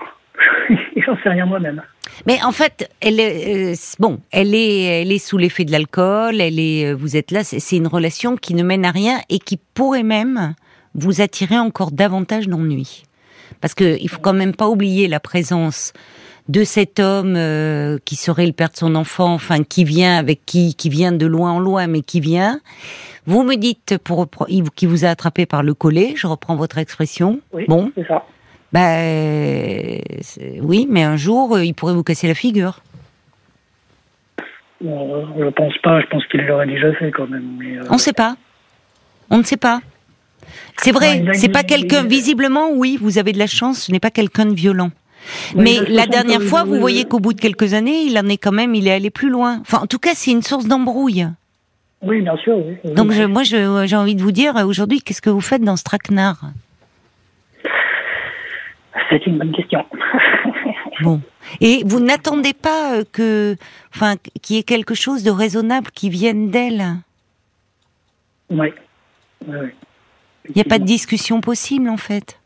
J'en 0.96 1.16
sais 1.22 1.28
rien 1.30 1.46
moi-même. 1.46 1.82
Mais 2.26 2.42
en 2.42 2.52
fait, 2.52 2.90
elle 3.00 3.20
est, 3.20 3.72
euh, 3.72 3.74
bon, 3.98 4.20
elle 4.30 4.54
est, 4.54 5.02
elle 5.02 5.12
est 5.12 5.18
sous 5.18 5.38
l'effet 5.38 5.64
de 5.64 5.72
l'alcool. 5.72 6.40
Elle 6.40 6.58
est, 6.58 6.86
euh, 6.86 6.94
vous 6.94 7.16
êtes 7.16 7.30
là. 7.30 7.44
C'est 7.44 7.76
une 7.76 7.86
relation 7.86 8.36
qui 8.36 8.54
ne 8.54 8.62
mène 8.62 8.84
à 8.84 8.90
rien 8.90 9.18
et 9.28 9.38
qui 9.38 9.58
pourrait 9.74 10.02
même 10.02 10.54
vous 10.94 11.20
attirer 11.20 11.58
encore 11.58 11.92
davantage 11.92 12.48
d'ennui. 12.48 13.04
Parce 13.60 13.74
que 13.74 13.98
il 14.00 14.08
faut 14.08 14.20
quand 14.20 14.32
même 14.32 14.54
pas 14.54 14.68
oublier 14.68 15.08
la 15.08 15.20
présence 15.20 15.92
de 16.48 16.62
cet 16.62 17.00
homme 17.00 17.34
euh, 17.36 17.98
qui 18.04 18.14
serait 18.14 18.46
le 18.46 18.52
père 18.52 18.70
de 18.70 18.76
son 18.76 18.94
enfant, 18.94 19.34
enfin 19.34 19.64
qui 19.64 19.84
vient 19.84 20.16
avec 20.16 20.46
qui, 20.46 20.74
qui 20.74 20.88
vient 20.88 21.12
de 21.12 21.26
loin 21.26 21.52
en 21.52 21.58
loin, 21.58 21.86
mais 21.86 22.02
qui 22.02 22.20
vient. 22.20 22.60
Vous 23.26 23.42
me 23.42 23.56
dites 23.56 23.98
pour 23.98 24.28
qui 24.74 24.86
vous 24.86 25.04
a 25.04 25.08
attrapé 25.08 25.46
par 25.46 25.62
le 25.62 25.74
collet. 25.74 26.14
Je 26.16 26.26
reprends 26.26 26.54
votre 26.54 26.78
expression. 26.78 27.40
Oui, 27.52 27.64
Bon, 27.66 27.90
c'est 27.96 28.06
ça. 28.06 28.24
Bah 28.76 30.60
oui, 30.62 30.86
mais 30.90 31.02
un 31.02 31.16
jour 31.16 31.54
euh, 31.56 31.64
il 31.64 31.72
pourrait 31.74 31.94
vous 31.94 32.02
casser 32.02 32.28
la 32.28 32.34
figure. 32.34 32.80
Bon, 34.82 35.14
euh, 35.14 35.24
je 35.38 35.48
pense 35.50 35.72
pas. 35.82 36.00
Je 36.02 36.06
pense 36.08 36.26
qu'il 36.26 36.42
l'aurait 36.42 36.66
déjà 36.66 36.92
fait 36.94 37.10
quand 37.10 37.26
même. 37.26 37.56
Mais, 37.58 37.78
euh, 37.78 37.84
On 37.90 37.94
ne 37.94 37.98
sait 37.98 38.12
pas. 38.12 38.36
On 39.30 39.38
ne 39.38 39.42
sait 39.42 39.56
pas. 39.56 39.80
C'est 40.76 40.92
Ouais, 40.92 41.20
vrai, 41.20 41.28
a 41.30 41.34
c'est 41.34 41.48
pas 41.48 41.62
quelqu'un. 41.64 42.04
Visiblement, 42.04 42.70
oui, 42.72 42.98
vous 43.00 43.18
avez 43.18 43.32
de 43.32 43.38
la 43.38 43.46
chance. 43.46 43.84
Ce 43.84 43.92
n'est 43.92 44.00
pas 44.00 44.10
quelqu'un 44.10 44.44
de 44.46 44.54
violent. 44.54 44.90
Ouais, 45.54 45.62
Mais 45.64 45.76
la 45.88 46.02
façon, 46.02 46.10
dernière 46.10 46.42
fois, 46.42 46.64
vous 46.64 46.78
voyez 46.78 47.04
qu'au 47.04 47.18
bout 47.18 47.32
de 47.32 47.40
quelques 47.40 47.72
années, 47.74 48.02
il 48.04 48.18
en 48.18 48.28
est 48.28 48.36
quand 48.36 48.52
même. 48.52 48.74
Il 48.74 48.86
est 48.86 48.92
allé 48.92 49.10
plus 49.10 49.30
loin. 49.30 49.58
Enfin, 49.62 49.78
en 49.78 49.86
tout 49.86 49.98
cas, 49.98 50.10
c'est 50.14 50.30
une 50.30 50.42
source 50.42 50.66
d'embrouille. 50.66 51.26
Oui, 52.02 52.20
bien 52.20 52.36
sûr. 52.36 52.58
Oui. 52.58 52.74
Oui. 52.84 52.92
Donc, 52.94 53.10
je- 53.12 53.22
moi, 53.24 53.42
j'ai 53.42 53.96
envie 53.96 54.14
de 54.14 54.22
vous 54.22 54.30
dire 54.32 54.54
aujourd'hui, 54.66 55.00
qu'est-ce 55.00 55.22
que 55.22 55.30
vous 55.30 55.40
faites 55.40 55.62
dans 55.62 55.76
ce 55.76 55.82
traquenard 55.84 56.42
C'est 59.10 59.26
une 59.26 59.38
bonne 59.38 59.52
question. 59.52 59.84
Bon. 61.02 61.20
Et 61.60 61.82
vous 61.84 62.00
n'attendez 62.00 62.54
pas 62.54 62.94
euh, 62.94 63.04
que, 63.12 63.54
enfin, 63.94 64.14
qu'il 64.40 64.56
y 64.56 64.58
ait 64.58 64.62
quelque 64.62 64.94
chose 64.94 65.22
de 65.22 65.30
raisonnable 65.30 65.88
qui 65.94 66.08
vienne 66.08 66.50
d'elle? 66.50 66.84
oui. 68.48 68.72
Il 69.46 70.54
n'y 70.54 70.62
a 70.62 70.64
pas 70.64 70.78
de 70.78 70.84
discussion 70.84 71.40
possible 71.40 71.88
en 71.88 71.96
fait. 71.96 72.40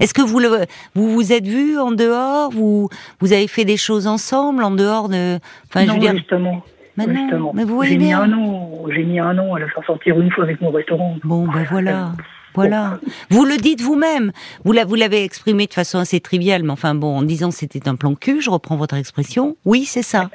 Est-ce 0.00 0.14
que 0.14 0.22
vous 0.22 0.38
le, 0.38 0.66
vous 0.94 1.10
vous 1.10 1.32
êtes 1.32 1.46
vu 1.46 1.78
en 1.78 1.90
dehors, 1.92 2.50
vous 2.50 2.88
vous 3.20 3.32
avez 3.32 3.46
fait 3.46 3.64
des 3.64 3.76
choses 3.76 4.06
ensemble 4.06 4.62
en 4.62 4.70
dehors 4.70 5.08
de, 5.08 5.38
enfin 5.68 5.82
je 5.82 5.88
non, 5.88 5.94
veux 5.94 6.00
dire, 6.00 6.16
justement. 6.16 6.62
Mais 6.96 7.06
non, 7.06 7.14
justement. 7.14 7.52
mais 7.54 7.64
vous 7.64 7.74
voyez 7.74 7.92
j'ai 7.92 7.98
mis 7.98 8.12
un 8.12 8.32
an. 8.32 8.84
J'ai 8.90 9.04
mis 9.04 9.18
un 9.18 9.36
an 9.38 9.54
à 9.54 9.58
la 9.58 9.68
faire 9.68 9.84
sortir 9.84 10.20
une 10.20 10.30
fois 10.30 10.44
avec 10.44 10.60
mon 10.60 10.70
restaurant. 10.70 11.16
bon 11.24 11.46
ben 11.46 11.64
voilà, 11.70 12.12
voilà. 12.54 12.98
Vous 13.30 13.44
le 13.44 13.56
dites 13.56 13.80
vous-même. 13.80 14.32
Vous 14.64 14.72
la- 14.72 14.84
vous 14.84 14.94
l'avez 14.94 15.24
exprimé 15.24 15.66
de 15.66 15.72
façon 15.72 15.98
assez 15.98 16.20
triviale, 16.20 16.62
mais 16.62 16.70
enfin 16.70 16.94
bon, 16.94 17.16
en 17.18 17.22
disant 17.22 17.50
c'était 17.50 17.88
un 17.88 17.94
plan 17.96 18.14
cul, 18.14 18.40
je 18.42 18.50
reprends 18.50 18.76
votre 18.76 18.94
expression. 18.96 19.56
Oui, 19.64 19.84
c'est 19.84 20.02
ça. 20.02 20.30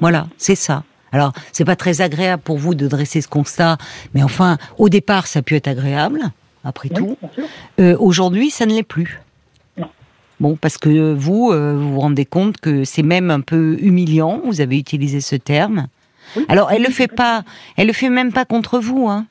Voilà, 0.00 0.26
c'est 0.36 0.54
ça. 0.56 0.82
Alors, 1.12 1.32
c'est 1.52 1.64
pas 1.64 1.76
très 1.76 2.00
agréable 2.00 2.42
pour 2.42 2.56
vous 2.58 2.74
de 2.74 2.88
dresser 2.88 3.20
ce 3.20 3.28
constat, 3.28 3.76
mais 4.14 4.22
enfin, 4.22 4.56
au 4.78 4.88
départ, 4.88 5.26
ça 5.26 5.40
a 5.40 5.42
pu 5.42 5.54
être 5.56 5.68
agréable, 5.68 6.30
après 6.64 6.88
Oui, 6.90 6.96
tout. 6.96 7.16
Euh, 7.80 7.96
Aujourd'hui, 7.98 8.50
ça 8.50 8.64
ne 8.66 8.72
l'est 8.72 8.82
plus. 8.82 9.20
Non. 9.76 9.88
Bon, 10.40 10.56
parce 10.56 10.78
que 10.78 11.12
vous, 11.12 11.50
euh, 11.52 11.76
vous 11.78 11.92
vous 11.94 12.00
rendez 12.00 12.24
compte 12.24 12.56
que 12.58 12.84
c'est 12.84 13.02
même 13.02 13.30
un 13.30 13.40
peu 13.42 13.76
humiliant. 13.80 14.40
Vous 14.46 14.62
avez 14.62 14.78
utilisé 14.78 15.20
ce 15.20 15.36
terme. 15.36 15.86
Oui. 16.36 16.46
Alors, 16.48 16.70
elle 16.72 16.82
le 16.82 16.90
fait 16.90 17.08
pas. 17.08 17.44
Elle 17.76 17.88
le 17.88 17.92
fait 17.92 18.08
même 18.08 18.32
pas 18.32 18.46
contre 18.46 18.78
vous. 18.78 19.06
Hein. 19.08 19.26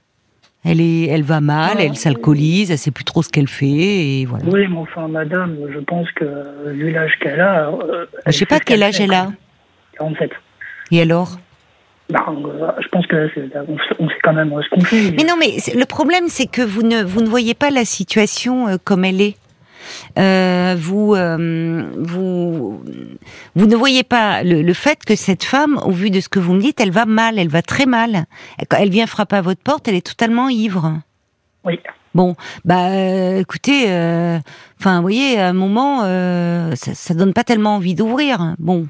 Elle 0.63 0.79
est, 0.79 1.07
elle 1.07 1.23
va 1.23 1.41
mal, 1.41 1.77
Non, 1.77 1.83
elle 1.83 1.95
s'alcoolise, 1.95 2.69
elle 2.69 2.77
sait 2.77 2.91
plus 2.91 3.03
trop 3.03 3.23
ce 3.23 3.29
qu'elle 3.29 3.47
fait 3.47 3.65
et 3.65 4.25
voilà. 4.25 4.45
Oui, 4.47 4.67
mais 4.69 4.77
enfin, 4.77 5.07
madame, 5.07 5.57
je 5.73 5.79
pense 5.79 6.07
que 6.11 6.25
vu 6.71 6.91
l'âge 6.91 7.13
qu'elle 7.19 7.41
a. 7.41 7.69
Euh, 7.69 8.05
Je 8.27 8.31
sais 8.31 8.45
pas 8.45 8.59
quel 8.59 8.83
âge 8.83 8.99
elle 9.01 9.13
a. 9.13 9.31
47. 9.97 10.31
Et 10.91 11.01
alors? 11.01 11.39
Ben, 12.11 12.19
euh, 12.45 12.67
je 12.81 12.87
pense 12.89 13.07
que 13.07 13.27
on, 13.99 14.07
sait- 14.09 14.15
quand 14.21 14.33
même 14.33 14.53
ce 14.61 14.69
qu'on 14.69 14.81
fait. 14.81 15.11
Mais 15.17 15.23
non, 15.23 15.35
mais 15.39 15.55
le 15.73 15.85
problème, 15.85 16.25
c'est 16.27 16.45
que 16.45 16.61
vous 16.61 16.83
ne, 16.83 17.01
vous 17.03 17.21
ne 17.21 17.27
voyez 17.27 17.53
pas 17.53 17.69
la 17.71 17.85
situation 17.85 18.67
euh, 18.67 18.75
comme 18.83 19.05
elle 19.05 19.21
est. 19.21 19.37
Euh, 20.17 20.75
vous, 20.77 21.15
euh, 21.15 21.89
vous, 21.97 22.83
vous 23.55 23.65
ne 23.65 23.75
voyez 23.75 24.03
pas 24.03 24.43
le, 24.43 24.61
le 24.61 24.73
fait 24.73 25.03
que 25.05 25.15
cette 25.15 25.43
femme, 25.43 25.79
au 25.85 25.91
vu 25.91 26.09
de 26.09 26.19
ce 26.19 26.29
que 26.29 26.39
vous 26.39 26.53
me 26.53 26.61
dites, 26.61 26.79
elle 26.79 26.91
va 26.91 27.05
mal, 27.05 27.39
elle 27.39 27.49
va 27.49 27.61
très 27.61 27.85
mal. 27.85 28.25
Quand 28.69 28.77
elle 28.77 28.89
vient 28.89 29.07
frapper 29.07 29.37
à 29.37 29.41
votre 29.41 29.61
porte, 29.61 29.87
elle 29.87 29.95
est 29.95 30.05
totalement 30.05 30.49
ivre. 30.49 30.99
Oui. 31.63 31.79
Bon, 32.13 32.35
bah, 32.65 32.89
euh, 32.89 33.39
écoutez, 33.39 33.85
euh, 33.87 34.37
enfin, 34.79 34.97
vous 34.97 35.01
voyez, 35.03 35.39
à 35.39 35.47
un 35.47 35.53
moment, 35.53 36.01
euh, 36.03 36.75
ça, 36.75 36.93
ça 36.93 37.13
donne 37.13 37.33
pas 37.33 37.45
tellement 37.45 37.75
envie 37.75 37.95
d'ouvrir. 37.95 38.55
Bon, 38.59 38.87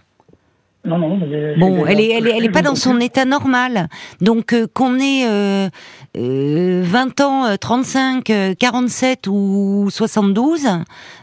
Non, 0.83 0.97
non. 0.97 1.17
mais 1.17 1.55
Bon, 1.57 1.85
c'est 1.85 1.91
elle 1.91 1.99
est, 1.99 2.09
elle 2.09 2.27
est, 2.27 2.37
elle 2.37 2.45
est 2.45 2.49
pas 2.49 2.63
dans 2.63 2.73
son 2.75 2.99
état 2.99 3.23
normal. 3.25 3.87
Donc 4.19 4.53
euh, 4.53 4.65
qu'on 4.73 4.97
ait 4.99 5.27
euh, 5.29 5.69
euh, 6.17 6.81
20 6.83 7.21
ans, 7.21 7.45
euh, 7.45 7.55
35, 7.55 8.29
euh, 8.31 8.53
47 8.57 9.27
ou 9.27 9.87
72, 9.91 10.67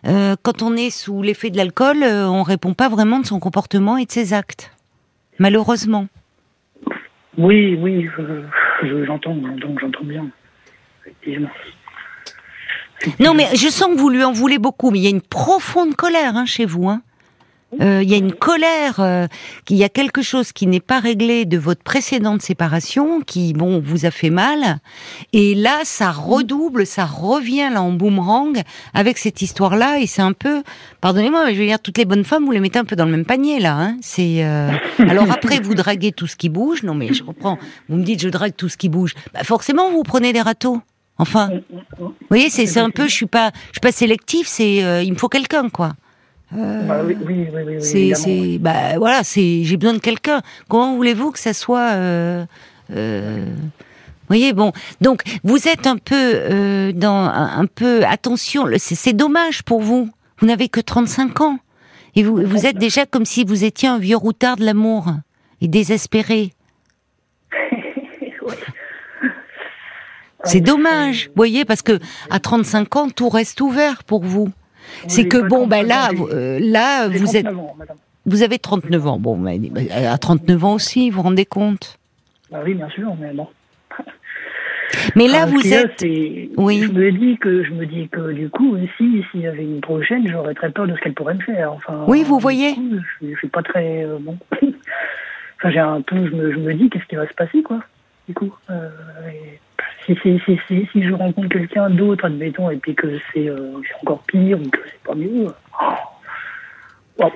euh, 0.07 0.37
quand 0.43 0.63
on 0.63 0.77
est 0.77 0.91
sous 0.91 1.23
l'effet 1.23 1.51
de 1.51 1.57
l'alcool, 1.57 2.05
euh, 2.05 2.29
on 2.29 2.45
répond 2.45 2.73
pas 2.75 2.89
vraiment 2.89 3.19
de 3.19 3.27
son 3.27 3.41
comportement 3.41 3.97
et 3.97 4.05
de 4.05 4.13
ses 4.13 4.33
actes. 4.33 4.71
Malheureusement. 5.41 6.07
Oui, 7.37 7.77
oui, 7.81 8.09
je- 8.17 8.87
je- 8.87 9.05
j'entends, 9.07 9.35
donc 9.35 9.79
j'entends 9.81 10.05
bien. 10.05 10.27
Effectivement. 11.05 11.49
Non, 13.21 13.33
mais 13.35 13.47
je 13.55 13.69
sens 13.69 13.89
que 13.95 13.99
vous 13.99 14.11
lui 14.11 14.25
en 14.25 14.33
voulez 14.33 14.59
beaucoup, 14.59 14.91
mais 14.91 14.99
il 14.99 15.05
y 15.05 15.07
a 15.07 15.11
une 15.11 15.21
profonde 15.21 15.95
colère 15.95 16.37
hein, 16.37 16.47
chez 16.47 16.65
vous. 16.65 16.89
Hein. 16.89 17.03
Euh, 17.81 18.01
Il 18.03 18.09
y 18.09 18.15
a 18.15 18.17
une 18.17 18.33
colère, 18.33 19.01
euh, 19.01 19.27
qu'il 19.67 19.77
y 19.77 19.85
a 19.85 19.91
quelque 19.91 20.23
chose 20.23 20.53
qui 20.53 20.67
n'est 20.67 20.81
pas 20.81 21.01
réglé 21.01 21.45
de 21.45 21.59
votre 21.59 21.83
précédente 21.83 22.41
séparation, 22.41 23.21
qui 23.21 23.53
bon 23.53 23.81
vous 23.85 24.07
a 24.07 24.11
fait 24.11 24.31
mal, 24.31 24.79
et 25.35 25.55
là 25.55 25.81
ça 25.85 26.11
redouble, 26.11 26.87
ça 26.87 27.05
revient 27.05 27.69
là 27.71 27.83
en 27.83 27.93
boomerang 27.93 28.63
avec 28.95 29.19
cette 29.19 29.43
histoire-là, 29.43 29.99
et 30.01 30.07
c'est 30.07 30.23
un 30.23 30.33
peu, 30.33 30.63
pardonnez-moi, 31.03 31.45
mais 31.45 31.55
je 31.55 31.61
veux 31.61 31.67
dire 31.67 31.79
toutes 31.81 31.99
les 31.99 32.07
bonnes 32.07 32.25
femmes 32.25 32.47
vous 32.47 32.53
les 32.53 32.61
mettez 32.61 32.79
un 32.79 32.87
peu 32.87 32.97
dans 32.97 33.05
le 33.05 33.11
même 33.11 33.27
panier 33.27 33.61
là. 33.61 33.77
Hein. 33.77 33.97
C'est 34.01 34.45
euh, 34.45 34.71
alors 34.99 35.31
après 35.31 35.61
vous 35.61 35.75
draguez 35.75 36.13
tout 36.13 36.27
ce 36.27 36.37
qui 36.37 36.49
bouge, 36.49 36.85
non 36.85 36.95
mais 36.95 37.13
je 37.13 37.23
reprends, 37.23 37.59
vous 37.91 37.97
me 37.97 38.03
dites 38.03 38.23
je 38.23 38.31
drague 38.31 38.57
tout 38.57 38.71
ce 38.71 38.79
qui 38.79 38.89
bouge, 38.89 39.15
bah, 39.35 39.45
forcément 39.45 39.91
vous 39.91 40.05
prenez 40.05 40.33
des 40.33 40.41
râteaux. 40.41 40.81
Enfin, 41.21 41.51
vous 41.99 42.15
voyez, 42.29 42.49
c'est 42.49 42.67
c'est 42.67 42.79
un 42.79 42.91
peu, 42.91 43.09
je 43.09 43.15
suis 43.15 43.27
pas, 43.27 43.51
je 43.67 43.73
suis 43.73 43.81
pas 43.81 43.91
sélectif, 43.91 44.47
c'est, 44.47 44.85
euh, 44.85 45.03
il 45.03 45.13
me 45.13 45.19
faut 45.19 45.29
quelqu'un, 45.29 45.69
quoi. 45.69 45.95
Bah 46.51 47.03
oui, 47.05 47.17
oui, 47.27 47.49
oui, 47.53 47.61
oui, 47.67 47.77
oui, 47.77 48.15
C'est, 48.15 48.59
bah 48.59 48.97
voilà, 48.97 49.23
c'est, 49.23 49.65
j'ai 49.65 49.77
besoin 49.77 49.95
de 49.95 49.99
quelqu'un. 49.99 50.41
Comment 50.69 50.97
voulez-vous 50.97 51.31
que 51.31 51.39
ça 51.39 51.53
soit, 51.53 51.91
euh, 51.93 52.47
euh, 52.91 53.45
vous 53.47 54.27
voyez, 54.29 54.55
bon, 54.55 54.73
donc 55.03 55.23
vous 55.45 55.69
êtes 55.69 55.87
un 55.87 55.99
peu 55.99 56.15
euh, 56.15 56.93
dans, 56.93 57.17
un, 57.17 57.61
un 57.61 57.67
peu, 57.67 58.03
attention, 58.05 58.67
c'est, 58.79 59.13
dommage 59.13 59.63
pour 59.63 59.83
vous. 59.83 60.09
Vous 60.39 60.47
n'avez 60.47 60.69
que 60.69 60.81
35 60.81 61.41
ans 61.43 61.59
et 62.15 62.23
vous, 62.23 62.37
vous 62.37 62.65
êtes 62.65 62.79
déjà 62.79 63.05
comme 63.05 63.27
si 63.27 63.45
vous 63.45 63.65
étiez 63.65 63.89
un 63.89 63.99
vieux 63.99 64.17
routard 64.17 64.57
de 64.57 64.65
l'amour 64.65 65.07
et 65.61 65.69
désespéré. 65.69 66.53
C'est 70.45 70.61
dommage, 70.61 71.27
vous 71.29 71.33
voyez, 71.37 71.65
parce 71.67 71.83
que 71.83 71.99
à 72.31 72.39
35 72.39 72.97
ans, 72.97 73.11
tout 73.11 73.29
reste 73.29 73.61
ouvert 73.61 74.05
pour 74.05 74.25
vous. 74.25 74.51
C'est 75.07 75.29
que 75.29 75.49
bon, 75.49 75.67
ben 75.67 75.87
39 75.87 75.89
là, 75.89 76.11
euh, 76.35 76.59
là, 76.61 77.09
vous 77.09 77.37
êtes, 77.37 77.45
39 77.45 77.59
ans, 77.59 77.77
vous 78.27 78.43
avez 78.43 78.59
39 78.59 79.07
ans. 79.07 79.19
Bon, 79.19 79.37
ben, 79.39 79.61
à 79.91 80.19
39 80.19 80.65
ans 80.65 80.75
aussi, 80.75 81.11
vous 81.11 81.17
vous 81.17 81.23
rendez 81.23 81.47
compte? 81.47 81.99
Bah 82.51 82.61
oui, 82.65 82.75
bien 82.75 82.89
sûr, 82.89 83.15
mais 83.21 83.33
bon. 83.33 83.49
Mais 85.17 85.29
là, 85.29 85.47
ce 85.47 85.53
vous 85.53 85.73
êtes, 85.73 86.55
Oui. 86.57 86.83
Je 86.83 86.93
me 86.93 87.13
dis 87.13 87.37
que 87.39 87.63
je 87.63 87.73
me 87.73 87.87
dis 87.87 88.09
que 88.09 88.33
du 88.33 88.49
coup 88.49 88.75
aussi, 88.75 89.25
s'il 89.31 89.41
y 89.41 89.47
avait 89.47 89.63
une 89.63 89.81
prochaine, 89.81 90.27
j'aurais 90.29 90.55
très 90.55 90.71
peur 90.71 90.87
de 90.87 90.95
ce 90.95 91.01
qu'elle 91.01 91.15
pourrait 91.15 91.35
me 91.35 91.43
faire. 91.43 91.73
Enfin. 91.73 92.05
Oui, 92.07 92.23
vous 92.25 92.39
voyez. 92.39 92.75
coup, 92.75 92.97
je, 93.21 93.29
je 93.31 93.37
suis 93.37 93.49
pas 93.49 93.63
très 93.63 94.05
euh, 94.05 94.19
bon. 94.19 94.39
enfin, 94.63 95.71
j'ai 95.71 95.79
un 95.79 96.01
peu, 96.01 96.17
je 96.27 96.35
me, 96.35 96.53
je 96.53 96.59
me 96.59 96.75
dis 96.75 96.89
qu'est-ce 96.89 97.05
qui 97.07 97.17
va 97.17 97.29
se 97.29 97.35
passer, 97.35 97.63
quoi. 97.63 97.81
Du 98.29 98.35
coup, 98.35 98.55
euh, 98.71 98.89
et 99.31 99.59
si, 100.07 100.17
si, 100.23 100.41
si, 100.45 100.59
si, 100.67 100.89
si 100.93 101.03
je 101.03 101.13
rencontre 101.13 101.49
quelqu'un 101.49 101.91
d'autre, 101.91 102.25
admettons, 102.27 102.71
et 102.71 102.77
puis 102.77 102.95
que 102.95 103.19
c'est 103.33 103.49
euh, 103.49 103.73
encore 104.03 104.23
pire 104.27 104.59
ou 104.59 104.69
que 104.69 104.79
c'est 104.87 105.03
pas 105.09 105.15
mieux. 105.15 105.47
oh. 107.21 107.27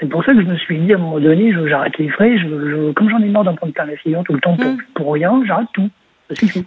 C'est 0.00 0.08
pour 0.08 0.24
ça 0.24 0.32
que 0.32 0.40
je 0.40 0.46
me 0.46 0.56
suis 0.56 0.78
dit 0.80 0.92
à 0.92 0.96
un 0.96 1.00
moment 1.00 1.20
donné, 1.20 1.52
je- 1.52 1.66
j'arrête 1.68 1.96
les 1.98 2.08
frais. 2.08 2.36
Je, 2.38 2.48
je- 2.48 2.92
comme 2.92 3.08
j'en 3.10 3.18
ai 3.18 3.28
marre 3.28 3.44
d'en 3.44 3.54
prendre 3.54 3.72
plein 3.72 3.84
la 3.84 3.96
figure 3.96 4.24
tout 4.24 4.32
le 4.32 4.40
temps 4.40 4.56
pour, 4.56 4.66
Mm. 4.72 4.78
pour 4.94 5.12
rien, 5.12 5.42
j'arrête 5.46 5.68
tout. 5.74 5.90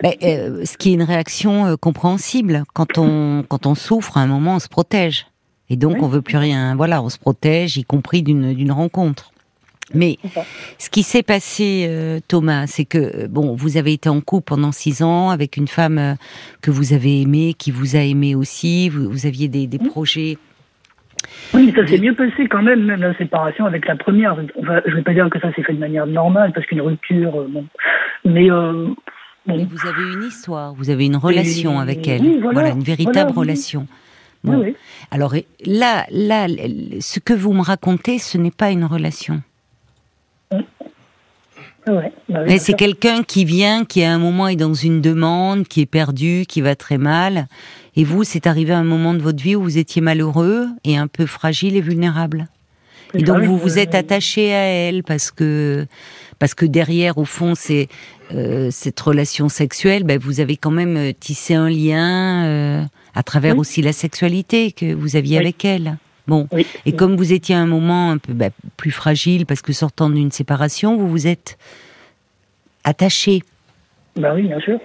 Ben, 0.02 0.13
euh, 0.24 0.63
ce 0.63 0.78
qui 0.78 0.91
est 0.91 0.93
une 0.93 1.02
réaction 1.04 1.65
euh, 1.65 1.76
compréhensible. 1.76 2.63
Quand 2.74 2.98
on, 3.00 3.43
quand 3.50 3.65
on 3.65 3.74
souffre, 3.74 4.17
à 4.17 4.21
un 4.21 4.28
moment, 4.28 4.56
on 4.56 4.60
se 4.60 4.69
protège. 4.69 5.26
Et 5.71 5.76
donc, 5.76 5.93
Oui. 5.95 6.00
on 6.04 6.08
veut 6.08 6.21
plus 6.21 6.38
rien. 6.38 6.76
Voilà, 6.76 7.02
on 7.02 7.10
se 7.10 7.17
protège, 7.17 7.76
y 7.78 7.84
compris 7.84 8.21
d'une, 8.21 8.54
d'une 8.54 8.71
rencontre. 8.71 9.32
Mais 9.93 10.17
ce 10.80 10.89
qui 10.89 11.04
s'est 11.04 11.24
passé, 11.24 11.86
euh, 11.88 12.19
Thomas, 12.28 12.65
c'est 12.65 12.86
que 12.86 12.98
euh, 12.98 13.28
bon, 13.30 13.56
vous 13.56 13.78
avez 13.78 13.93
été 13.93 14.10
en 14.10 14.19
couple 14.19 14.45
pendant 14.45 14.71
six 14.71 15.04
ans 15.04 15.30
avec 15.30 15.58
une 15.58 15.67
femme 15.67 15.98
euh, 16.00 16.13
que 16.62 16.71
vous 16.71 16.93
avez 16.93 17.21
aimée, 17.21 17.54
qui 17.54 17.69
vous 17.71 17.95
a 17.95 18.00
aimé 18.00 18.34
aussi. 18.34 18.89
Vous, 18.89 19.28
aviez 19.28 19.48
des, 19.48 19.78
projets. 19.78 20.38
Oui, 21.54 21.71
ça 21.76 21.86
s'est 21.86 22.00
mieux 22.00 22.15
passé 22.15 22.48
quand 22.50 22.63
même, 22.63 22.84
même 22.84 23.02
la 23.02 23.15
séparation 23.17 23.65
avec 23.65 23.88
la 23.88 23.95
première. 23.95 24.36
Enfin, 24.60 24.82
je 24.86 24.91
ne 24.91 24.95
vais 24.98 25.04
pas 25.04 25.13
dire 25.13 25.30
que 25.30 25.39
ça 25.39 25.54
s'est 25.54 25.63
fait 25.63 25.74
de 25.74 25.80
manière 25.80 26.08
normale, 26.08 26.52
parce 26.54 26.65
qu'une 26.65 26.82
rupture, 26.82 27.45
bon. 27.50 27.65
Mais, 28.26 28.50
bon. 28.50 28.95
Mais 29.48 29.65
vous 29.65 29.88
avez 29.88 30.13
une 30.13 30.24
histoire, 30.24 30.74
vous 30.74 30.89
avez 30.89 31.06
une 31.06 31.17
relation 31.17 31.80
avec 31.80 32.08
elle. 32.08 32.41
voilà, 32.41 32.69
une 32.69 32.84
véritable 32.84 33.32
relation. 33.32 33.88
Oui. 34.43 34.76
Alors 35.12 35.34
là, 35.65 36.06
là, 36.10 36.48
ce 37.00 37.19
que 37.19 37.34
vous 37.34 37.54
me 37.54 37.62
racontez, 37.62 38.17
ce 38.17 38.38
n'est 38.38 38.52
pas 38.52 38.71
une 38.71 38.86
relation. 38.86 39.41
Ouais, 41.88 42.12
bah 42.30 42.58
c'est 42.58 42.74
quelqu'un 42.74 43.21
qui 43.24 43.45
vient, 43.45 43.86
qui 43.86 44.04
à 44.04 44.12
un 44.12 44.17
moment 44.17 44.48
est 44.48 44.56
dans 44.56 44.74
une 44.74 45.02
demande, 45.02 45.67
qui 45.67 45.82
est 45.82 45.86
perdu, 45.86 46.45
qui 46.48 46.62
va 46.62 46.76
très 46.76 46.98
mal. 46.98 47.48
Et 47.95 48.04
vous, 48.04 48.24
c'est 48.24 48.48
arrivé 48.48 48.74
à 48.74 48.80
un 48.80 48.84
moment 48.84 49.13
de 49.13 49.21
votre 49.21 49.41
vie 49.41 49.56
où 49.56 49.62
vous 49.62 49.78
étiez 49.78 50.02
malheureux 50.02 50.67
et 50.84 50.98
un 50.98 51.08
peu 51.08 51.26
fragile 51.26 51.76
et 51.76 51.82
vulnérable. 51.82 52.48
Et 53.13 53.24
donc 53.24 53.43
vous 53.43 53.58
vous 53.58 53.80
êtes 53.80 53.95
attaché 53.95 54.54
à 54.54 54.63
elle 54.63 55.04
parce 55.04 55.32
que 55.32 55.86
parce 56.39 56.54
que 56.54 56.65
derrière, 56.65 57.17
au 57.17 57.26
fond, 57.26 57.54
c'est 57.56 57.88
euh, 58.34 58.69
cette 58.71 59.00
relation 59.00 59.50
sexuelle. 59.50 60.04
Ben, 60.04 60.19
vous 60.19 60.39
avez 60.39 60.58
quand 60.58 60.71
même 60.71 60.98
euh, 60.98 61.12
tissé 61.17 61.54
un 61.54 61.69
lien 61.69 62.45
euh, 62.45 62.84
à 63.13 63.24
travers 63.24 63.58
aussi 63.58 63.82
la 63.82 63.93
sexualité 63.93 64.71
que 64.71 64.93
vous 64.93 65.15
aviez 65.15 65.38
avec 65.38 65.63
elle. 65.63 65.98
Bon, 66.27 66.47
et 66.85 66.93
comme 66.93 67.15
vous 67.15 67.33
étiez 67.33 67.53
à 67.53 67.59
un 67.59 67.67
moment 67.67 68.11
un 68.11 68.17
peu 68.17 68.33
bah, 68.33 68.49
plus 68.77 68.91
fragile 68.91 69.45
parce 69.45 69.61
que 69.61 69.73
sortant 69.73 70.09
d'une 70.09 70.31
séparation, 70.31 70.97
vous 70.97 71.07
vous 71.07 71.27
êtes 71.27 71.57
attaché. 72.83 73.43
Bah 74.15 74.33
oui, 74.33 74.43
bien 74.43 74.59
sûr. 74.59 74.79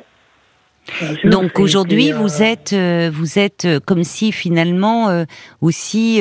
Donc 1.25 1.59
aujourd'hui, 1.59 2.11
vous 2.13 2.43
euh, 2.43 2.45
êtes, 2.45 2.73
euh, 2.73 3.11
vous 3.13 3.39
êtes 3.39 3.65
euh, 3.65 3.81
comme 3.81 4.05
si 4.05 4.33
finalement 4.33 5.25
aussi 5.61 6.21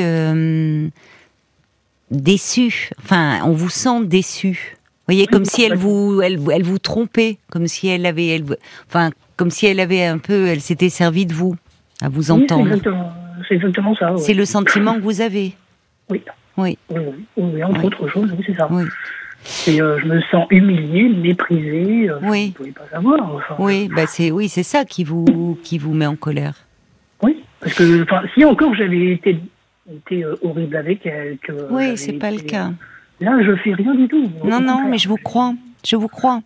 déçu. 2.12 2.90
Enfin, 3.04 3.40
on 3.44 3.52
vous 3.52 3.70
sent 3.70 4.06
déçu. 4.06 4.78
Vous 5.08 5.16
voyez, 5.16 5.26
comme 5.26 5.46
si 5.46 5.64
elle 5.64 5.76
vous, 5.76 6.22
elle, 6.22 6.40
elle, 6.52 6.64
vous 6.64 6.78
trompait, 6.78 7.40
comme 7.50 7.68
si 7.68 7.88
elle 7.88 8.06
avait, 8.06 8.28
elle, 8.28 8.44
enfin, 8.88 9.10
comme 9.38 9.50
si 9.50 9.66
elle 9.66 9.80
avait 9.80 10.06
un 10.06 10.20
peu, 10.20 10.48
elle 10.48 10.62
s'était 10.62 10.90
servie 10.90 11.26
de 11.26 11.34
vous, 11.34 11.56
à 12.00 12.10
vous 12.10 12.30
entendre 12.30 12.76
c'est 13.50 13.56
exactement 13.56 13.96
ça. 13.96 14.14
C'est 14.18 14.34
le 14.34 14.46
sentiment 14.46 14.96
que 14.96 15.02
vous 15.02 15.22
avez 15.22 15.54
Oui. 16.10 16.22
Oui. 16.56 16.78
Oui, 17.36 17.64
entre 17.64 17.86
autres 17.86 18.08
choses, 18.08 18.32
oui, 18.38 18.44
c'est 18.46 18.56
ça. 18.56 18.68
Oui. 18.72 18.84
Et 19.68 19.82
euh, 19.82 19.98
je 20.00 20.06
me 20.06 20.22
sens 20.30 20.46
humiliée, 20.52 21.10
méprisée. 21.10 22.10
Euh, 22.10 22.20
oui. 22.24 22.54
Vous 22.58 22.66
ne 22.66 22.72
pouvez 22.72 22.72
pas 22.72 22.88
savoir. 22.92 23.56
oui, 23.60 23.90
bah 23.94 24.06
c'est 24.06 24.32
oui, 24.32 24.50
c'est 24.50 24.64
ça 24.64 24.86
qui 24.86 25.04
vous 25.04 25.58
qui 25.64 25.78
vous 25.78 25.94
met 25.94 26.06
en 26.06 26.16
colère. 26.16 26.56
Oui, 27.24 27.44
parce 27.60 27.74
que 27.74 28.06
si 28.34 28.44
encore 28.46 28.76
j'avais 28.76 29.14
été, 29.14 29.40
été 29.92 30.24
euh, 30.24 30.36
horrible 30.44 30.76
avec 30.76 31.06
elle, 31.06 31.38
que 31.38 31.54
oui, 31.72 31.98
c'est 31.98 32.14
pas 32.14 32.32
le 32.32 32.42
cas. 32.42 32.72
Là, 33.22 33.42
je 33.42 33.56
fais 33.58 33.74
rien 33.74 33.96
du 33.96 34.08
tout. 34.08 34.30
Non, 34.44 34.60
non, 34.62 34.88
mais 34.88 34.98
je 34.98 35.10
vous 35.10 35.18
crois, 35.18 35.54
je 35.86 35.96
vous 35.96 36.08
crois. 36.08 36.42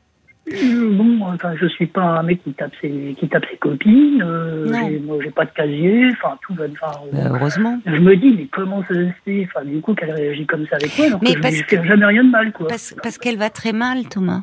Euh, 0.51 0.91
bon, 0.91 1.21
enfin, 1.23 1.53
je 1.60 1.67
suis 1.67 1.88
pas 1.88 2.01
un 2.01 2.23
mec 2.23 2.43
qui 2.43 2.51
tape 2.53 2.73
ses, 2.82 3.15
qui 3.17 3.29
tape 3.29 3.45
ses 3.49 3.58
copines. 3.58 4.21
Euh, 4.21 4.89
j'ai 5.23 5.32
pas 5.32 5.45
de 5.45 5.51
casier. 5.51 6.10
Enfin, 6.12 6.38
tout 6.41 6.53
va. 6.53 6.65
Enfin, 6.71 6.99
heureusement. 7.32 7.79
Je 7.86 7.91
me 7.91 8.15
dis, 8.17 8.36
mais 8.38 8.47
comment 8.51 8.82
ça 8.84 8.93
se 8.93 9.10
fait? 9.23 9.47
Enfin, 9.49 9.65
du 9.65 9.79
coup, 9.79 9.93
qu'elle 9.93 10.12
réagit 10.12 10.45
comme 10.45 10.65
ça 10.67 10.75
avec 10.75 10.97
moi, 10.97 11.08
alors 11.08 11.19
mais 11.23 11.36
que 11.36 11.41
parce 11.41 11.56
je 11.56 11.88
jamais 11.88 12.06
rien 12.06 12.25
de 12.25 12.29
mal, 12.29 12.51
quoi. 12.51 12.67
Parce, 12.67 12.93
parce 13.01 13.17
qu'elle 13.17 13.38
va 13.38 13.49
très 13.49 13.71
mal, 13.71 14.10
Thomas. 14.10 14.41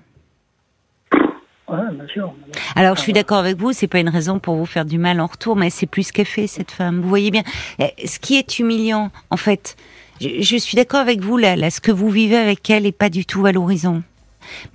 Ouais, 1.69 1.79
bien 1.93 2.07
sûr. 2.09 2.35
Alors, 2.75 2.97
je 2.97 3.03
suis 3.03 3.13
d'accord 3.13 3.39
avec 3.39 3.59
vous, 3.59 3.73
c'est 3.73 3.87
pas 3.87 4.01
une 4.01 4.09
raison 4.09 4.39
pour 4.39 4.57
vous 4.57 4.67
faire 4.67 4.87
du 4.87 4.99
mal 4.99 5.21
en 5.21 5.27
retour, 5.27 5.55
mais 5.55 5.71
c'est 5.71 5.87
plus 5.87 6.05
ce 6.05 6.13
qu'elle 6.13 6.27
fait, 6.27 6.47
cette 6.47 6.71
femme. 6.71 7.01
Vous 7.01 7.09
voyez 7.09 7.31
bien. 7.31 7.43
Eh, 7.79 8.07
ce 8.07 8.19
qui 8.19 8.39
est 8.39 8.59
humiliant, 8.59 9.11
en 9.29 9.37
fait, 9.37 9.77
je, 10.21 10.41
je 10.41 10.57
suis 10.57 10.77
d'accord 10.77 11.01
avec 11.01 11.21
vous, 11.21 11.37
là, 11.37 11.57
là, 11.57 11.71
ce 11.71 11.81
que 11.81 11.93
vous 11.93 12.09
vivez 12.09 12.37
avec 12.37 12.69
elle 12.71 12.87
est 12.87 12.97
pas 12.97 13.11
du 13.11 13.27
tout 13.27 13.43
valorisant. 13.43 14.03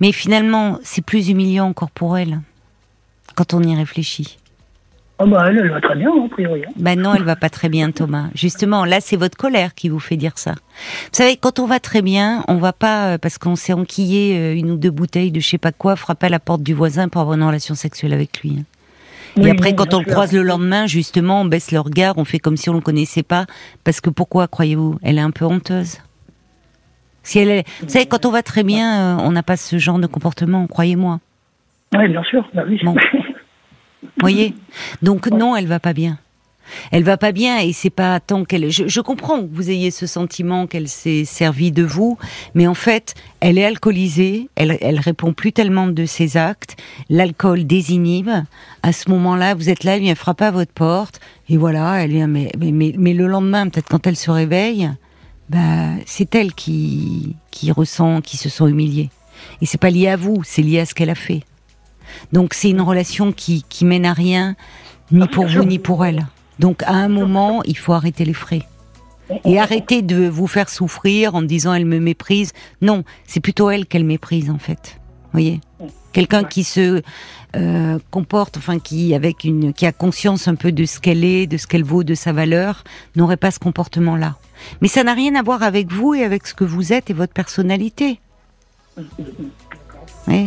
Mais 0.00 0.12
finalement, 0.12 0.78
c'est 0.82 1.04
plus 1.04 1.28
humiliant 1.28 1.66
encore 1.66 1.90
pour 1.90 2.18
elle, 2.18 2.40
quand 3.34 3.54
on 3.54 3.62
y 3.62 3.74
réfléchit. 3.74 4.38
Ah 5.18 5.24
bah 5.24 5.46
elle, 5.48 5.56
elle 5.56 5.70
va 5.70 5.80
très 5.80 5.96
bien, 5.96 6.10
a 6.10 6.28
priori. 6.28 6.62
Hein. 6.66 6.72
Ben 6.76 7.00
non, 7.00 7.14
elle 7.14 7.22
va 7.22 7.36
pas 7.36 7.48
très 7.48 7.70
bien, 7.70 7.90
Thomas. 7.90 8.26
Justement, 8.34 8.84
là, 8.84 9.00
c'est 9.00 9.16
votre 9.16 9.38
colère 9.38 9.74
qui 9.74 9.88
vous 9.88 9.98
fait 9.98 10.16
dire 10.16 10.36
ça. 10.36 10.52
Vous 10.52 11.12
savez, 11.12 11.38
quand 11.38 11.58
on 11.58 11.66
va 11.66 11.80
très 11.80 12.02
bien, 12.02 12.44
on 12.48 12.56
va 12.56 12.74
pas, 12.74 13.14
euh, 13.14 13.18
parce 13.18 13.38
qu'on 13.38 13.56
s'est 13.56 13.72
enquillé 13.72 14.38
euh, 14.38 14.54
une 14.54 14.70
ou 14.72 14.76
deux 14.76 14.90
bouteilles 14.90 15.32
de 15.32 15.40
je 15.40 15.48
sais 15.48 15.58
pas 15.58 15.72
quoi, 15.72 15.96
frapper 15.96 16.26
à 16.26 16.28
la 16.28 16.38
porte 16.38 16.62
du 16.62 16.74
voisin 16.74 17.08
pour 17.08 17.22
avoir 17.22 17.38
une 17.38 17.44
relation 17.44 17.74
sexuelle 17.74 18.12
avec 18.12 18.42
lui. 18.42 18.58
Hein. 18.60 18.64
Et 19.42 19.50
après, 19.50 19.74
quand 19.74 19.92
on 19.94 19.98
le 20.00 20.04
croise 20.04 20.32
le 20.32 20.42
lendemain, 20.42 20.86
justement, 20.86 21.42
on 21.42 21.44
baisse 21.44 21.70
le 21.70 21.80
regard, 21.80 22.16
on 22.16 22.24
fait 22.24 22.38
comme 22.38 22.56
si 22.56 22.70
on 22.70 22.74
le 22.74 22.80
connaissait 22.80 23.22
pas. 23.22 23.46
Parce 23.84 24.00
que 24.00 24.08
pourquoi, 24.08 24.48
croyez-vous? 24.48 24.98
Elle 25.02 25.18
est 25.18 25.22
un 25.22 25.30
peu 25.30 25.44
honteuse. 25.44 25.98
Si 27.26 27.40
elle 27.40 27.50
est... 27.50 27.64
Vous 27.82 27.88
savez, 27.88 28.06
quand 28.06 28.24
on 28.24 28.30
va 28.30 28.42
très 28.44 28.62
bien, 28.62 29.18
euh, 29.18 29.22
on 29.22 29.32
n'a 29.32 29.42
pas 29.42 29.56
ce 29.56 29.78
genre 29.78 29.98
de 29.98 30.06
comportement, 30.06 30.68
croyez-moi. 30.68 31.18
Oui, 31.92 32.08
bien 32.08 32.22
sûr. 32.22 32.48
Bah 32.54 32.62
oui. 32.68 32.80
voyez 34.20 34.54
Donc 35.02 35.26
non, 35.26 35.56
elle 35.56 35.66
va 35.66 35.80
pas 35.80 35.92
bien. 35.92 36.18
Elle 36.92 37.02
va 37.02 37.16
pas 37.16 37.32
bien 37.32 37.58
et 37.58 37.72
c'est 37.72 37.90
pas 37.90 38.20
tant 38.20 38.44
qu'elle. 38.44 38.70
Je, 38.70 38.86
je, 38.86 39.00
comprends 39.00 39.40
que 39.40 39.48
vous 39.50 39.70
ayez 39.70 39.90
ce 39.90 40.06
sentiment 40.06 40.68
qu'elle 40.68 40.88
s'est 40.88 41.24
servie 41.24 41.72
de 41.72 41.82
vous, 41.82 42.16
mais 42.54 42.68
en 42.68 42.74
fait, 42.74 43.14
elle 43.40 43.58
est 43.58 43.64
alcoolisée. 43.64 44.48
Elle, 44.54 44.78
elle 44.80 45.00
répond 45.00 45.32
plus 45.32 45.52
tellement 45.52 45.88
de 45.88 46.04
ses 46.04 46.36
actes. 46.36 46.76
L'alcool 47.10 47.66
désinhibe. 47.66 48.30
À 48.84 48.92
ce 48.92 49.10
moment-là, 49.10 49.54
vous 49.54 49.68
êtes 49.68 49.82
là, 49.82 49.96
elle 49.96 50.02
vient 50.02 50.14
frapper 50.14 50.44
à 50.44 50.50
votre 50.52 50.72
porte 50.72 51.20
et 51.48 51.56
voilà, 51.56 52.02
elle 52.02 52.10
vient. 52.10 52.28
Mais, 52.28 52.52
mais, 52.56 52.70
mais, 52.70 52.94
mais 52.96 53.14
le 53.14 53.26
lendemain, 53.26 53.68
peut-être 53.68 53.88
quand 53.88 54.06
elle 54.06 54.16
se 54.16 54.30
réveille, 54.30 54.90
bah, 55.48 55.90
c'est 56.06 56.34
elle 56.34 56.54
qui, 56.54 57.36
qui 57.50 57.70
ressent, 57.72 58.20
qui 58.20 58.36
se 58.36 58.48
sent 58.48 58.64
humiliée. 58.68 59.10
Et 59.60 59.66
c'est 59.66 59.78
pas 59.78 59.90
lié 59.90 60.08
à 60.08 60.16
vous, 60.16 60.42
c'est 60.44 60.62
lié 60.62 60.80
à 60.80 60.86
ce 60.86 60.94
qu'elle 60.94 61.10
a 61.10 61.14
fait. 61.14 61.42
Donc 62.32 62.54
c'est 62.54 62.70
une 62.70 62.80
relation 62.80 63.32
qui, 63.32 63.64
qui 63.68 63.84
mène 63.84 64.06
à 64.06 64.12
rien, 64.12 64.56
ni 65.12 65.22
ah, 65.22 65.26
pour 65.26 65.46
vous 65.46 65.64
ni 65.64 65.78
pour 65.78 66.04
elle. 66.04 66.26
Donc 66.58 66.82
à 66.84 66.92
un 66.92 67.08
moment, 67.08 67.62
il 67.64 67.76
faut 67.76 67.92
arrêter 67.92 68.24
les 68.24 68.34
frais. 68.34 68.62
Et 69.44 69.58
arrêter 69.58 70.02
de 70.02 70.28
vous 70.28 70.46
faire 70.46 70.68
souffrir 70.68 71.34
en 71.34 71.42
disant 71.42 71.74
elle 71.74 71.84
me 71.84 71.98
méprise. 71.98 72.52
Non, 72.80 73.02
c'est 73.26 73.40
plutôt 73.40 73.70
elle 73.70 73.86
qu'elle 73.86 74.04
méprise 74.04 74.50
en 74.50 74.58
fait. 74.58 75.00
Vous 75.24 75.32
voyez? 75.32 75.60
Quelqu'un 76.16 76.44
qui 76.44 76.64
se 76.64 77.02
euh, 77.56 77.98
comporte, 78.10 78.56
enfin 78.56 78.78
qui 78.78 79.14
avec 79.14 79.44
une, 79.44 79.74
qui 79.74 79.84
a 79.84 79.92
conscience 79.92 80.48
un 80.48 80.54
peu 80.54 80.72
de 80.72 80.86
ce 80.86 80.98
qu'elle 80.98 81.26
est, 81.26 81.46
de 81.46 81.58
ce 81.58 81.66
qu'elle 81.66 81.84
vaut, 81.84 82.04
de 82.04 82.14
sa 82.14 82.32
valeur, 82.32 82.84
n'aurait 83.16 83.36
pas 83.36 83.50
ce 83.50 83.58
comportement-là. 83.58 84.36
Mais 84.80 84.88
ça 84.88 85.04
n'a 85.04 85.12
rien 85.12 85.34
à 85.34 85.42
voir 85.42 85.62
avec 85.62 85.92
vous 85.92 86.14
et 86.14 86.24
avec 86.24 86.46
ce 86.46 86.54
que 86.54 86.64
vous 86.64 86.94
êtes 86.94 87.10
et 87.10 87.12
votre 87.12 87.34
personnalité. 87.34 88.18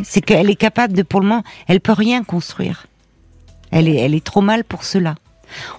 c'est 0.04 0.22
qu'elle 0.22 0.50
est 0.50 0.56
capable 0.56 0.94
de, 0.94 1.04
pour 1.04 1.20
le 1.20 1.28
moment, 1.28 1.44
elle 1.68 1.82
peut 1.82 1.94
rien 1.94 2.24
construire. 2.24 2.88
Elle 3.70 3.88
est, 3.88 3.98
elle 3.98 4.16
est 4.16 4.26
trop 4.26 4.42
mal 4.42 4.64
pour 4.64 4.84
cela. 4.84 5.18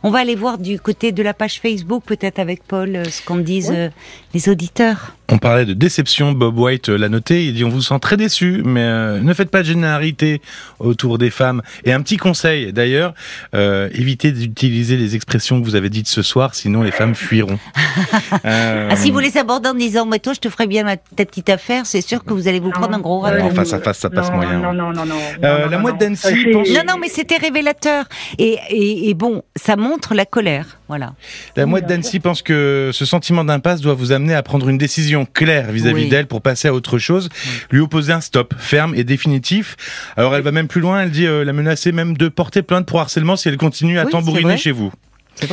On 0.05 0.11
va 0.11 0.20
aller 0.20 0.37
voir 0.37 0.59
du 0.59 0.79
côté 0.79 1.11
de 1.11 1.22
la 1.24 1.35
page 1.35 1.61
Facebook, 1.61 2.05
peut-être 2.05 2.38
avec 2.38 2.62
Paul, 2.62 2.94
euh, 2.94 3.05
ce 3.05 3.24
qu'en 3.24 3.38
disent 3.38 3.72
euh, 3.74 3.88
les 4.35 4.48
auditeurs. 4.48 5.16
On 5.32 5.38
parlait 5.38 5.64
de 5.64 5.74
déception, 5.74 6.32
Bob 6.32 6.58
White 6.58 6.88
l'a 6.88 7.08
noté, 7.08 7.46
il 7.46 7.54
dit 7.54 7.64
on 7.64 7.68
vous 7.68 7.82
sent 7.82 7.98
très 8.00 8.16
déçu, 8.16 8.62
mais 8.64 8.82
euh, 8.82 9.20
ne 9.20 9.32
faites 9.32 9.50
pas 9.50 9.60
de 9.60 9.66
généralité 9.66 10.42
autour 10.80 11.18
des 11.18 11.30
femmes. 11.30 11.62
Et 11.84 11.92
un 11.92 12.00
petit 12.02 12.16
conseil 12.16 12.72
d'ailleurs, 12.72 13.14
euh, 13.54 13.88
évitez 13.92 14.32
d'utiliser 14.32 14.96
les 14.96 15.14
expressions 15.14 15.60
que 15.60 15.64
vous 15.64 15.76
avez 15.76 15.88
dites 15.88 16.08
ce 16.08 16.22
soir, 16.22 16.56
sinon 16.56 16.82
les 16.82 16.90
femmes 16.90 17.14
fuiront. 17.14 17.60
euh... 18.44 18.88
ah, 18.90 18.96
si 18.96 19.12
vous 19.12 19.20
les 19.20 19.38
abordez 19.38 19.68
en 19.68 19.74
disant 19.74 20.04
mais 20.04 20.18
toi 20.18 20.32
je 20.32 20.40
te 20.40 20.48
ferai 20.48 20.66
bien 20.66 20.84
ta 21.14 21.24
petite 21.24 21.48
affaire, 21.48 21.86
c'est 21.86 22.00
sûr 22.00 22.24
que 22.24 22.32
vous 22.32 22.48
allez 22.48 22.58
vous 22.58 22.70
prendre 22.70 22.94
un 22.94 23.00
gros 23.00 23.20
rapport. 23.20 23.44
En 23.44 23.50
face 23.50 23.72
à 23.72 23.78
face, 23.78 23.98
ça 23.98 24.10
passe 24.10 24.32
moyen. 24.32 24.58
Non, 24.58 24.72
non, 24.72 24.92
non, 24.92 25.06
non. 25.06 25.18
Euh, 25.44 25.68
la 25.68 25.78
mouette 25.78 25.98
d'Annecy 25.98 26.46
Non, 26.74 26.82
non, 26.88 26.94
mais 27.00 27.08
c'était 27.08 27.36
révélateur. 27.36 28.06
Et, 28.38 28.58
et, 28.70 29.10
et 29.10 29.14
bon, 29.14 29.42
ça 29.54 29.76
montre 29.76 30.12
la 30.14 30.24
colère. 30.24 30.78
Voilà. 30.88 31.12
La 31.54 31.66
mouette 31.66 31.86
d'Annecy 31.86 32.18
pense 32.18 32.42
que 32.42 32.90
ce 32.92 33.04
sentiment 33.04 33.44
d'impasse 33.44 33.80
doit 33.80 33.94
vous 33.94 34.10
amener 34.10 34.34
à 34.34 34.42
prendre 34.42 34.68
une 34.68 34.78
décision 34.78 35.19
claire 35.24 35.70
vis-à-vis 35.70 36.09
d'elle 36.09 36.26
pour 36.26 36.42
passer 36.42 36.68
à 36.68 36.74
autre 36.74 36.98
chose, 36.98 37.28
lui 37.70 37.80
opposer 37.80 38.12
un 38.12 38.20
stop 38.20 38.54
ferme 38.59 38.94
et 38.94 39.04
définitif. 39.04 39.76
Alors 40.16 40.35
elle 40.35 40.42
va 40.42 40.52
même 40.52 40.68
plus 40.68 40.80
loin, 40.80 41.02
elle 41.02 41.11
dit 41.11 41.26
euh, 41.26 41.44
la 41.44 41.52
menacer 41.52 41.92
même 41.92 42.16
de 42.16 42.28
porter 42.28 42.62
plainte 42.62 42.87
pour 42.87 43.00
harcèlement 43.00 43.37
si 43.37 43.48
elle 43.48 43.56
continue 43.56 43.98
à 43.98 44.06
tambouriner 44.06 44.56
chez 44.56 44.72
vous. 44.72 44.92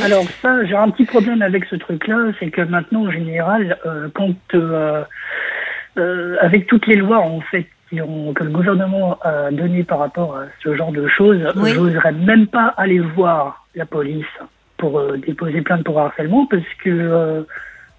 Alors 0.03 0.25
ça, 0.41 0.65
j'ai 0.65 0.75
un 0.75 0.89
petit 0.89 1.05
problème 1.05 1.41
avec 1.41 1.65
ce 1.65 1.75
truc-là, 1.75 2.31
c'est 2.39 2.49
que 2.49 2.61
maintenant 2.61 3.05
en 3.05 3.11
général, 3.11 3.77
euh, 3.85 4.09
quand 4.13 4.35
euh, 4.53 5.03
avec 6.41 6.67
toutes 6.67 6.87
les 6.87 6.95
lois 6.95 7.19
en 7.19 7.41
fait 7.41 7.67
que 7.89 8.43
le 8.43 8.49
gouvernement 8.49 9.17
a 9.21 9.49
donné 9.51 9.83
par 9.83 9.99
rapport 9.99 10.35
à 10.35 10.45
ce 10.61 10.75
genre 10.75 10.91
de 10.91 11.07
choses, 11.07 11.39
je 11.55 11.79
n'oserais 11.79 12.11
même 12.11 12.47
pas 12.47 12.73
aller 12.77 12.99
voir 12.99 13.65
la 13.75 13.85
police 13.85 14.25
pour 14.77 14.99
euh, 14.99 15.17
déposer 15.17 15.61
plainte 15.61 15.83
pour 15.83 15.99
harcèlement 15.99 16.45
parce 16.45 16.63
que 16.83 16.89
euh, 16.89 17.43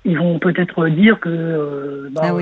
ils 0.04 0.18
vont 0.18 0.38
peut-être 0.38 0.88
dire 0.88 1.20
que 1.20 1.28
euh, 1.28 2.08
bah, 2.12 2.22
ah 2.24 2.32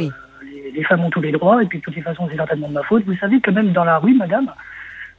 les 0.74 0.84
femmes 0.84 1.04
ont 1.04 1.10
tous 1.10 1.22
les 1.22 1.32
droits, 1.32 1.62
et 1.62 1.66
puis 1.66 1.78
de 1.78 1.84
toutes 1.84 1.96
les 1.96 2.02
façons, 2.02 2.28
c'est 2.30 2.36
certainement 2.36 2.68
de 2.68 2.74
ma 2.74 2.82
faute. 2.82 3.04
Vous 3.06 3.16
savez 3.16 3.40
que 3.40 3.50
même 3.50 3.72
dans 3.72 3.84
la 3.84 3.98
rue, 3.98 4.14
madame, 4.14 4.52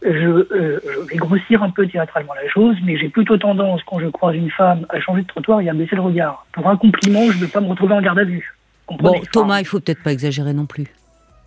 je, 0.04 0.10
euh, 0.10 0.80
je 0.84 1.00
vais 1.10 1.15
grossir 1.15 1.63
un 1.63 1.71
peu 1.71 1.88
théâtralement 1.88 2.34
la 2.36 2.47
chose, 2.50 2.76
mais 2.86 2.97
j'ai 2.97 3.10
plutôt 3.10 3.38
tendance, 3.38 3.82
quand 3.84 4.00
je 4.00 4.08
croise 4.08 4.36
une 4.36 4.52
femme, 4.52 4.86
à 4.89 5.00
changer 5.00 5.23
de 5.23 5.28
trottoir 5.28 5.62
et 5.62 5.69
à 5.69 5.73
baisser 5.73 5.95
le 5.95 6.02
regard. 6.02 6.45
Pour 6.52 6.69
un 6.69 6.78
compliment, 6.78 7.32
je 7.32 7.38
ne 7.38 7.41
veux 7.41 7.47
pas 7.47 7.62
me 7.62 7.67
retrouver 7.67 7.95
en 7.95 8.02
garde 8.02 8.19
à 8.19 8.23
vue. 8.23 8.54
Bon, 9.00 9.19
Thomas, 9.32 9.60
il 9.60 9.65
faut 9.65 9.80
peut-être 9.80 10.04
pas 10.04 10.12
exagérer 10.12 10.54
non 10.54 10.65
plus. 10.65 10.86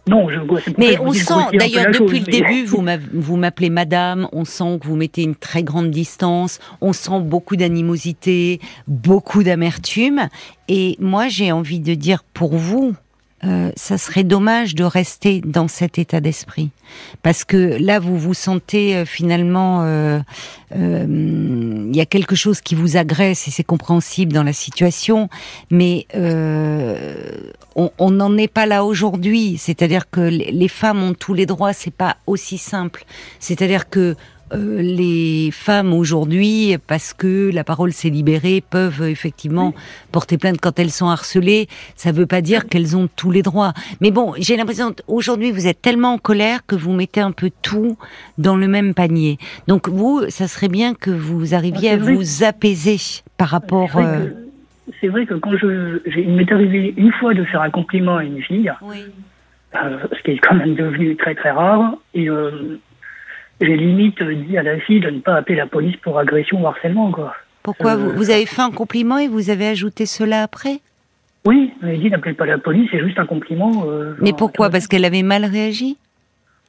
Non, 0.08 0.28
je 0.28 0.38
Mais 0.78 0.98
on 0.98 1.12
sent, 1.12 1.56
d'ailleurs, 1.58 1.92
depuis 1.92 2.20
le 2.20 2.26
début, 2.26 2.64
vous 2.64 3.36
m'appelez 3.36 3.70
madame, 3.70 4.28
on 4.32 4.44
sent 4.44 4.78
que 4.80 4.86
vous 4.86 4.96
mettez 4.96 5.22
une 5.22 5.36
très 5.36 5.62
grande 5.62 5.90
distance, 5.90 6.58
on 6.80 6.92
sent 6.92 7.20
beaucoup 7.20 7.56
d'animosité, 7.56 8.60
beaucoup 8.88 9.42
d'amertume. 9.42 10.28
Et 10.68 10.96
moi, 11.00 11.28
j'ai 11.28 11.52
envie 11.52 11.80
de 11.80 11.94
dire 11.94 12.24
pour 12.24 12.56
vous, 12.56 12.94
euh, 13.42 13.70
ça 13.74 13.96
serait 13.96 14.24
dommage 14.24 14.74
de 14.74 14.84
rester 14.84 15.40
dans 15.40 15.66
cet 15.66 15.98
état 15.98 16.20
d'esprit, 16.20 16.68
parce 17.22 17.44
que 17.44 17.78
là 17.80 17.98
vous 17.98 18.18
vous 18.18 18.34
sentez 18.34 18.94
euh, 18.94 19.06
finalement, 19.06 19.82
euh, 19.84 20.20
il 20.76 21.96
y 21.96 22.00
a 22.00 22.06
quelque 22.06 22.36
chose 22.36 22.60
qui 22.60 22.74
vous 22.74 22.98
agresse 22.98 23.48
et 23.48 23.50
c'est 23.50 23.64
compréhensible 23.64 24.32
dans 24.32 24.42
la 24.42 24.52
situation, 24.52 25.28
mais 25.70 26.06
on 27.74 28.10
n'en 28.10 28.36
est 28.36 28.52
pas 28.52 28.66
là 28.66 28.84
aujourd'hui. 28.84 29.56
C'est-à-dire 29.58 30.10
que 30.10 30.20
les 30.20 30.68
femmes 30.68 31.02
ont 31.02 31.14
tous 31.14 31.34
les 31.34 31.46
droits, 31.46 31.72
c'est 31.72 31.90
pas 31.90 32.18
aussi 32.26 32.56
simple. 32.56 33.04
C'est-à-dire 33.40 33.88
que 33.88 34.14
euh, 34.52 34.82
les 34.82 35.50
femmes 35.52 35.92
aujourd'hui, 35.92 36.76
parce 36.86 37.14
que 37.14 37.50
la 37.52 37.64
parole 37.64 37.92
s'est 37.92 38.10
libérée, 38.10 38.62
peuvent 38.68 39.02
effectivement 39.02 39.74
porter 40.12 40.38
plainte 40.38 40.60
quand 40.60 40.78
elles 40.78 40.90
sont 40.90 41.08
harcelées. 41.08 41.68
Ça 41.96 42.12
ne 42.12 42.16
veut 42.16 42.26
pas 42.26 42.40
dire 42.40 42.66
qu'elles 42.66 42.96
ont 42.96 43.08
tous 43.16 43.30
les 43.30 43.42
droits. 43.42 43.72
Mais 44.00 44.10
bon, 44.10 44.34
j'ai 44.38 44.56
l'impression 44.56 44.94
aujourd'hui 45.06 45.50
vous 45.52 45.66
êtes 45.66 45.80
tellement 45.80 46.14
en 46.14 46.18
colère 46.18 46.66
que 46.66 46.74
vous 46.74 46.92
mettez 46.92 47.20
un 47.20 47.32
peu 47.32 47.50
tout 47.62 47.96
dans 48.38 48.56
le 48.56 48.68
même 48.68 48.94
panier. 48.94 49.38
Donc 49.68 49.88
vous, 49.88 50.22
ça 50.28 50.48
serait 50.48 50.68
bien 50.68 50.94
que 50.94 51.10
vous 51.10 51.54
arriviez 51.54 51.90
à 51.90 51.96
vous 51.96 52.44
apaiser 52.44 52.96
par 53.36 53.48
rapport. 53.48 53.90
C'est 55.00 55.08
vrai, 55.08 55.24
que 55.24 55.34
quand 55.34 55.56
je, 55.56 56.00
il 56.18 56.34
m'est 56.34 56.50
arrivé 56.50 56.92
une 56.96 57.12
fois 57.12 57.32
de 57.34 57.44
faire 57.44 57.62
un 57.62 57.70
compliment 57.70 58.16
à 58.16 58.24
une 58.24 58.42
fille, 58.42 58.72
euh, 59.74 59.98
ce 60.12 60.22
qui 60.22 60.32
est 60.32 60.38
quand 60.38 60.56
même 60.56 60.74
devenu 60.74 61.16
très 61.16 61.34
très 61.34 61.52
rare, 61.52 61.96
et 62.12 62.28
euh, 62.28 62.78
j'ai 63.60 63.76
limite 63.76 64.22
dit 64.22 64.56
à 64.56 64.62
la 64.62 64.78
fille 64.80 65.00
de 65.00 65.10
ne 65.10 65.20
pas 65.20 65.36
appeler 65.36 65.56
la 65.56 65.66
police 65.66 65.96
pour 65.96 66.18
agression 66.18 66.62
ou 66.62 66.66
harcèlement, 66.66 67.10
quoi. 67.10 67.34
Pourquoi 67.62 67.96
vous, 67.96 68.10
euh, 68.10 68.14
vous, 68.14 68.30
avez 68.30 68.46
fait 68.46 68.62
un 68.62 68.70
compliment 68.70 69.18
et 69.18 69.28
vous 69.28 69.50
avez 69.50 69.68
ajouté 69.68 70.06
cela 70.06 70.42
après? 70.42 70.80
Oui, 71.46 71.72
j'ai 71.82 71.98
dit 71.98 72.10
n'appelez 72.10 72.34
pas 72.34 72.46
la 72.46 72.58
police, 72.58 72.88
c'est 72.90 73.00
juste 73.00 73.18
un 73.18 73.26
compliment. 73.26 73.84
Euh, 73.86 74.14
mais 74.20 74.32
pourquoi? 74.32 74.70
Parce 74.70 74.86
qu'elle 74.86 75.04
avait 75.04 75.22
mal 75.22 75.44
réagi? 75.44 75.96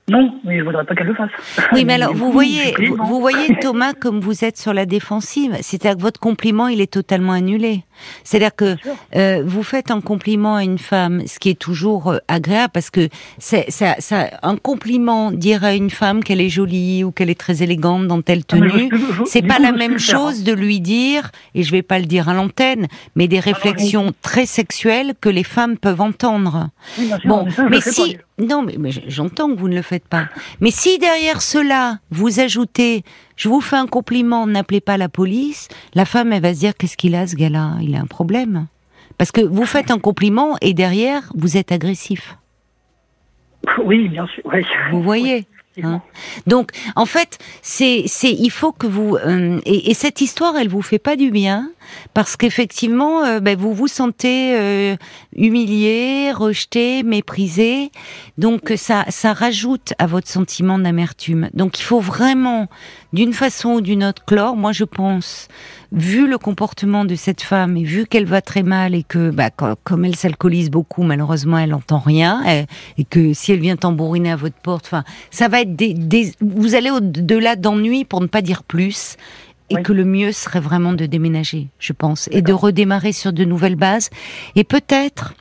Non, 0.09 0.33
mais 0.43 0.59
je 0.59 0.63
voudrais 0.63 0.83
pas 0.83 0.95
qu'elle 0.95 1.07
le 1.07 1.13
fasse. 1.13 1.29
Oui, 1.71 1.85
mais 1.85 1.93
alors, 1.93 2.13
vous 2.15 2.31
voyez, 2.31 2.73
vous, 2.89 3.19
voyez, 3.19 3.55
Thomas, 3.61 3.93
comme 3.93 4.19
vous 4.19 4.43
êtes 4.43 4.57
sur 4.57 4.73
la 4.73 4.85
défensive, 4.85 5.55
c'est-à-dire 5.61 5.97
que 5.97 6.01
votre 6.01 6.19
compliment, 6.19 6.67
il 6.67 6.81
est 6.81 6.91
totalement 6.91 7.33
annulé. 7.33 7.83
C'est-à-dire 8.23 8.55
que 8.55 8.75
euh, 9.15 9.43
vous 9.45 9.63
faites 9.63 9.91
un 9.91 10.01
compliment 10.01 10.55
à 10.55 10.63
une 10.63 10.79
femme, 10.79 11.21
ce 11.27 11.39
qui 11.39 11.49
est 11.49 11.59
toujours 11.59 12.11
euh, 12.11 12.17
agréable, 12.27 12.71
parce 12.73 12.89
que 12.89 13.09
c'est 13.37 13.69
ça, 13.69 13.95
ça, 13.99 14.31
un 14.41 14.57
compliment, 14.57 15.31
dire 15.31 15.63
à 15.63 15.75
une 15.75 15.91
femme 15.91 16.23
qu'elle 16.23 16.41
est 16.41 16.49
jolie 16.49 17.03
ou 17.03 17.11
qu'elle 17.11 17.29
est 17.29 17.39
très 17.39 17.63
élégante 17.63 18.07
dans 18.07 18.21
telle 18.21 18.41
ah, 18.51 18.55
tenue, 18.55 18.89
c'est 19.25 19.43
pas 19.43 19.59
la 19.59 19.71
même 19.71 19.99
chose 19.99 20.43
de 20.43 20.51
lui 20.51 20.81
dire, 20.81 21.31
et 21.53 21.63
je 21.63 21.71
vais 21.71 21.83
pas 21.83 21.99
le 21.99 22.05
dire 22.05 22.27
à 22.27 22.33
l'antenne, 22.33 22.87
mais 23.15 23.27
des 23.27 23.37
ah, 23.37 23.41
réflexions 23.41 24.13
très 24.21 24.45
sexuelles 24.45 25.13
que 25.21 25.29
les 25.29 25.43
femmes 25.43 25.77
peuvent 25.77 26.01
entendre. 26.01 26.69
bon, 27.25 27.45
mais 27.69 27.81
si, 27.81 28.17
non, 28.41 28.63
mais, 28.63 28.91
j'entends 29.07 29.53
que 29.53 29.59
vous 29.59 29.67
ne 29.67 29.75
le 29.75 29.81
faites 29.81 30.07
pas. 30.07 30.27
Mais 30.59 30.71
si 30.71 30.97
derrière 30.97 31.41
cela, 31.41 31.99
vous 32.09 32.39
ajoutez, 32.39 33.03
je 33.35 33.49
vous 33.49 33.61
fais 33.61 33.75
un 33.75 33.87
compliment, 33.87 34.47
n'appelez 34.47 34.81
pas 34.81 34.97
la 34.97 35.09
police, 35.09 35.67
la 35.93 36.05
femme, 36.05 36.33
elle 36.33 36.41
va 36.41 36.53
se 36.53 36.59
dire, 36.59 36.75
qu'est-ce 36.75 36.97
qu'il 36.97 37.15
a, 37.15 37.27
ce 37.27 37.35
gars-là? 37.35 37.77
Il 37.81 37.95
a 37.95 37.99
un 37.99 38.05
problème. 38.05 38.67
Parce 39.17 39.31
que 39.31 39.41
vous 39.41 39.65
faites 39.65 39.91
un 39.91 39.99
compliment 39.99 40.57
et 40.61 40.73
derrière, 40.73 41.31
vous 41.35 41.57
êtes 41.57 41.71
agressif. 41.71 42.37
Oui, 43.83 44.09
bien 44.09 44.27
sûr. 44.27 44.43
Vous 44.91 45.03
voyez 45.03 45.45
Hein. 45.81 46.01
Donc, 46.47 46.71
en 46.95 47.05
fait, 47.05 47.37
c'est, 47.61 48.03
c'est, 48.07 48.31
il 48.31 48.49
faut 48.49 48.71
que 48.71 48.87
vous 48.87 49.15
euh, 49.15 49.59
et, 49.65 49.93
cette 49.93 50.21
histoire, 50.21 50.57
elle 50.57 50.67
vous 50.67 50.81
fait 50.81 50.99
pas 50.99 51.15
du 51.15 51.31
bien 51.31 51.69
parce 52.13 52.35
qu'effectivement, 52.37 53.23
euh, 53.23 53.39
ben, 53.39 53.57
vous 53.57 53.73
vous 53.73 53.87
sentez 53.87 54.55
euh, 54.57 54.95
humilié, 55.35 56.31
rejeté, 56.31 57.03
méprisé. 57.03 57.91
Donc, 58.37 58.73
ça, 58.75 59.05
ça 59.09 59.33
rajoute 59.33 59.93
à 59.99 60.07
votre 60.07 60.27
sentiment 60.27 60.79
d'amertume. 60.79 61.49
Donc, 61.53 61.79
il 61.79 61.83
faut 61.83 61.99
vraiment, 61.99 62.67
d'une 63.13 63.33
façon 63.33 63.69
ou 63.73 63.81
d'une 63.81 64.03
autre, 64.03 64.23
clore. 64.25 64.55
Moi, 64.55 64.71
je 64.71 64.83
pense 64.83 65.47
vu 65.91 66.27
le 66.27 66.37
comportement 66.37 67.03
de 67.03 67.15
cette 67.15 67.41
femme 67.41 67.75
et 67.75 67.83
vu 67.83 68.05
qu'elle 68.05 68.25
va 68.25 68.41
très 68.41 68.63
mal 68.63 68.95
et 68.95 69.03
que, 69.03 69.29
bah, 69.29 69.49
comme 69.49 70.05
elle 70.05 70.15
s'alcoolise 70.15 70.69
beaucoup, 70.69 71.03
malheureusement, 71.03 71.57
elle 71.57 71.71
n'entend 71.71 71.99
rien 71.99 72.41
et, 72.97 73.03
que 73.03 73.33
si 73.33 73.51
elle 73.51 73.59
vient 73.59 73.75
tambouriner 73.75 74.31
à 74.31 74.35
votre 74.35 74.55
porte, 74.55 74.85
enfin, 74.85 75.03
ça 75.31 75.47
va 75.47 75.61
être 75.61 75.75
des, 75.75 76.31
vous 76.39 76.75
allez 76.75 76.91
au-delà 76.91 77.55
d'ennui 77.55 78.05
pour 78.05 78.21
ne 78.21 78.27
pas 78.27 78.41
dire 78.41 78.63
plus. 78.63 79.17
Et 79.79 79.83
que 79.83 79.93
le 79.93 80.05
mieux 80.05 80.31
serait 80.31 80.59
vraiment 80.59 80.93
de 80.93 81.05
déménager, 81.05 81.67
je 81.79 81.93
pense, 81.93 82.29
et 82.31 82.41
de 82.41 82.53
redémarrer 82.53 83.11
sur 83.11 83.33
de 83.33 83.43
nouvelles 83.43 83.75
bases. 83.75 84.09
Et 84.55 84.63
peut-être, 84.63 85.33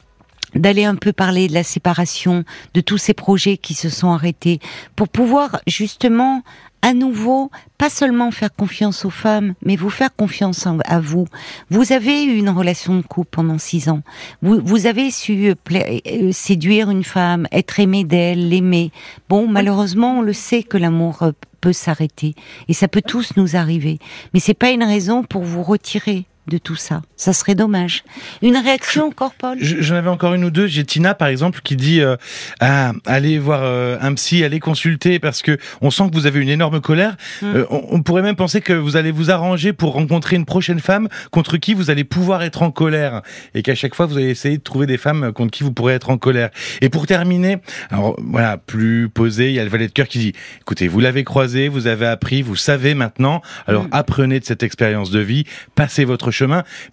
d'aller 0.54 0.84
un 0.84 0.96
peu 0.96 1.12
parler 1.12 1.48
de 1.48 1.54
la 1.54 1.64
séparation, 1.64 2.44
de 2.74 2.80
tous 2.80 2.98
ces 2.98 3.14
projets 3.14 3.56
qui 3.56 3.74
se 3.74 3.88
sont 3.88 4.10
arrêtés, 4.10 4.60
pour 4.96 5.08
pouvoir 5.08 5.60
justement 5.66 6.42
à 6.82 6.94
nouveau, 6.94 7.50
pas 7.78 7.90
seulement 7.90 8.30
faire 8.30 8.54
confiance 8.54 9.04
aux 9.04 9.10
femmes, 9.10 9.54
mais 9.62 9.76
vous 9.76 9.90
faire 9.90 10.14
confiance 10.14 10.66
à 10.84 11.00
vous. 11.00 11.26
Vous 11.68 11.92
avez 11.92 12.24
eu 12.24 12.36
une 12.36 12.48
relation 12.48 12.96
de 12.96 13.02
couple 13.02 13.30
pendant 13.32 13.58
six 13.58 13.88
ans. 13.88 14.00
Vous, 14.40 14.60
vous 14.62 14.86
avez 14.86 15.10
su 15.10 15.50
euh, 15.50 15.54
euh, 15.72 16.32
séduire 16.32 16.90
une 16.90 17.04
femme, 17.04 17.46
être 17.52 17.80
aimé 17.80 18.04
d'elle, 18.04 18.48
l'aimer. 18.48 18.92
Bon, 19.28 19.46
malheureusement, 19.46 20.18
on 20.18 20.22
le 20.22 20.32
sait 20.32 20.62
que 20.62 20.78
l'amour 20.78 21.22
euh, 21.22 21.32
peut 21.60 21.74
s'arrêter 21.74 22.34
et 22.68 22.72
ça 22.72 22.88
peut 22.88 23.02
tous 23.06 23.36
nous 23.36 23.56
arriver. 23.56 23.98
Mais 24.32 24.40
c'est 24.40 24.54
pas 24.54 24.70
une 24.70 24.84
raison 24.84 25.22
pour 25.22 25.42
vous 25.42 25.62
retirer 25.62 26.26
de 26.50 26.58
tout 26.58 26.76
ça. 26.76 27.00
Ça 27.16 27.32
serait 27.32 27.54
dommage. 27.54 28.04
Une 28.42 28.56
réaction 28.56 29.06
encore, 29.06 29.32
Paul? 29.32 29.56
J'en 29.60 29.94
avais 29.94 30.10
encore 30.10 30.34
une 30.34 30.44
ou 30.44 30.50
deux. 30.50 30.66
J'ai 30.66 30.84
Tina, 30.84 31.14
par 31.14 31.28
exemple, 31.28 31.60
qui 31.64 31.76
dit 31.76 32.00
euh, 32.02 32.16
ah, 32.60 32.92
allez 33.06 33.38
voir 33.38 33.60
euh, 33.62 33.96
un 34.00 34.12
psy, 34.14 34.44
allez 34.44 34.60
consulter, 34.60 35.18
parce 35.18 35.40
que 35.40 35.56
on 35.80 35.90
sent 35.90 36.10
que 36.10 36.14
vous 36.14 36.26
avez 36.26 36.40
une 36.40 36.48
énorme 36.48 36.80
colère. 36.80 37.16
Hum. 37.42 37.56
Euh, 37.56 37.64
on, 37.70 38.02
pourrait 38.02 38.22
même 38.22 38.36
penser 38.36 38.60
que 38.60 38.72
vous 38.72 38.96
allez 38.96 39.12
vous 39.12 39.30
arranger 39.30 39.72
pour 39.72 39.92
rencontrer 39.92 40.36
une 40.36 40.44
prochaine 40.44 40.80
femme 40.80 41.08
contre 41.30 41.56
qui 41.56 41.72
vous 41.72 41.90
allez 41.90 42.04
pouvoir 42.04 42.42
être 42.42 42.62
en 42.62 42.70
colère, 42.70 43.22
et 43.54 43.62
qu'à 43.62 43.74
chaque 43.74 43.94
fois 43.94 44.06
vous 44.06 44.16
allez 44.16 44.30
essayer 44.30 44.58
de 44.58 44.62
trouver 44.62 44.86
des 44.86 44.98
femmes 44.98 45.32
contre 45.32 45.52
qui 45.52 45.62
vous 45.62 45.72
pourrez 45.72 45.94
être 45.94 46.10
en 46.10 46.18
colère. 46.18 46.50
Et 46.80 46.88
pour 46.88 47.06
terminer, 47.06 47.58
alors 47.90 48.16
voilà, 48.18 48.56
plus 48.56 49.08
posé, 49.08 49.50
il 49.50 49.54
y 49.54 49.60
a 49.60 49.64
le 49.64 49.70
valet 49.70 49.86
de 49.86 49.92
cœur 49.92 50.08
qui 50.08 50.18
dit 50.18 50.32
écoutez, 50.60 50.88
vous 50.88 51.00
l'avez 51.00 51.22
croisé, 51.24 51.68
vous 51.68 51.86
avez 51.86 52.06
appris, 52.06 52.42
vous 52.42 52.56
savez 52.56 52.94
maintenant, 52.94 53.40
alors 53.66 53.84
hum. 53.84 53.88
apprenez 53.92 54.40
de 54.40 54.44
cette 54.44 54.64
expérience 54.64 55.10
de 55.10 55.20
vie, 55.20 55.44
passez 55.76 56.04
votre 56.04 56.30
chemin, 56.30 56.39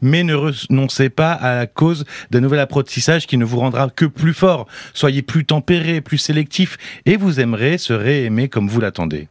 mais 0.02 0.24
ne 0.24 0.34
renoncez 0.34 1.10
pas 1.10 1.32
à 1.32 1.56
la 1.56 1.68
cause 1.68 2.06
d'un 2.32 2.42
nouvel 2.42 2.60
apprentissage 2.60 3.28
qui 3.28 3.38
ne 3.38 3.46
vous 3.46 3.60
rendra 3.60 3.90
que 3.90 4.06
plus 4.06 4.34
fort. 4.34 4.68
Soyez 4.94 5.22
plus 5.22 5.46
tempéré, 5.46 6.02
plus 6.02 6.18
sélectif, 6.18 6.78
et 7.06 7.18
vous 7.18 7.40
aimerez, 7.40 7.78
serez 7.78 8.26
aimé 8.26 8.50
comme 8.50 8.68
vous 8.68 8.82
l'attendez. 8.82 9.28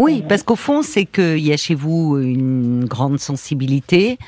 Oui, 0.00 0.24
parce 0.26 0.42
qu'au 0.42 0.56
fond, 0.56 0.80
c'est 0.80 1.04
qu'il 1.04 1.40
y 1.40 1.52
a 1.52 1.58
chez 1.58 1.74
vous 1.74 2.18
une 2.18 2.86
grande 2.86 3.20
sensibilité. 3.20 4.18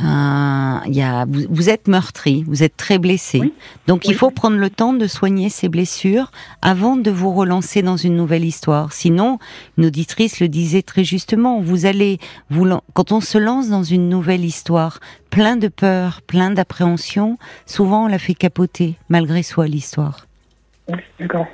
Euh, 0.00 0.78
y 0.86 1.02
a, 1.02 1.26
vous, 1.26 1.68
êtes 1.68 1.88
meurtri, 1.88 2.44
vous 2.46 2.62
êtes 2.62 2.76
très 2.76 2.98
blessé. 2.98 3.52
Donc 3.88 4.06
il 4.06 4.14
faut 4.14 4.30
prendre 4.30 4.56
le 4.56 4.70
temps 4.70 4.92
de 4.92 5.08
soigner 5.08 5.48
ces 5.48 5.68
blessures 5.68 6.30
avant 6.62 6.94
de 6.94 7.10
vous 7.10 7.32
relancer 7.32 7.82
dans 7.82 7.96
une 7.96 8.14
nouvelle 8.14 8.44
histoire. 8.44 8.92
Sinon, 8.92 9.40
une 9.78 9.86
auditrice 9.86 10.38
le 10.38 10.46
disait 10.46 10.82
très 10.82 11.02
justement, 11.02 11.60
vous 11.60 11.86
allez, 11.86 12.20
vous, 12.48 12.64
quand 12.94 13.10
on 13.10 13.20
se 13.20 13.36
lance 13.36 13.68
dans 13.68 13.82
une 13.82 14.08
nouvelle 14.08 14.44
histoire, 14.44 15.00
plein 15.30 15.56
de 15.56 15.66
peur, 15.66 16.22
plein 16.22 16.52
d'appréhension, 16.52 17.36
souvent 17.66 18.04
on 18.04 18.06
la 18.06 18.20
fait 18.20 18.34
capoter, 18.34 18.94
malgré 19.08 19.42
soi, 19.42 19.66
l'histoire. 19.66 20.28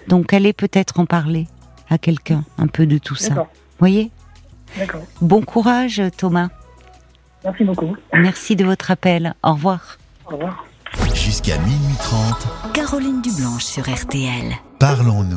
Donc 0.08 0.34
allez 0.34 0.52
peut-être 0.52 1.00
en 1.00 1.06
parler 1.06 1.46
à 1.88 1.96
quelqu'un 1.96 2.44
un 2.58 2.66
peu 2.66 2.84
de 2.84 2.98
tout 2.98 3.14
ça 3.14 3.48
voyez 3.78 4.10
D'accord. 4.78 5.02
Bon 5.20 5.42
courage, 5.42 6.02
Thomas. 6.16 6.48
Merci 7.44 7.64
beaucoup. 7.64 7.96
Merci 8.12 8.56
de 8.56 8.64
votre 8.64 8.90
appel. 8.90 9.34
Au 9.42 9.52
revoir. 9.52 9.98
Au 10.26 10.32
revoir. 10.32 10.64
Jusqu'à 11.14 11.58
minuit 11.58 11.96
30. 11.98 12.72
Caroline 12.72 13.20
Dublanche 13.22 13.64
sur 13.64 13.82
RTL. 13.82 14.52
Parlons-nous. 14.78 15.30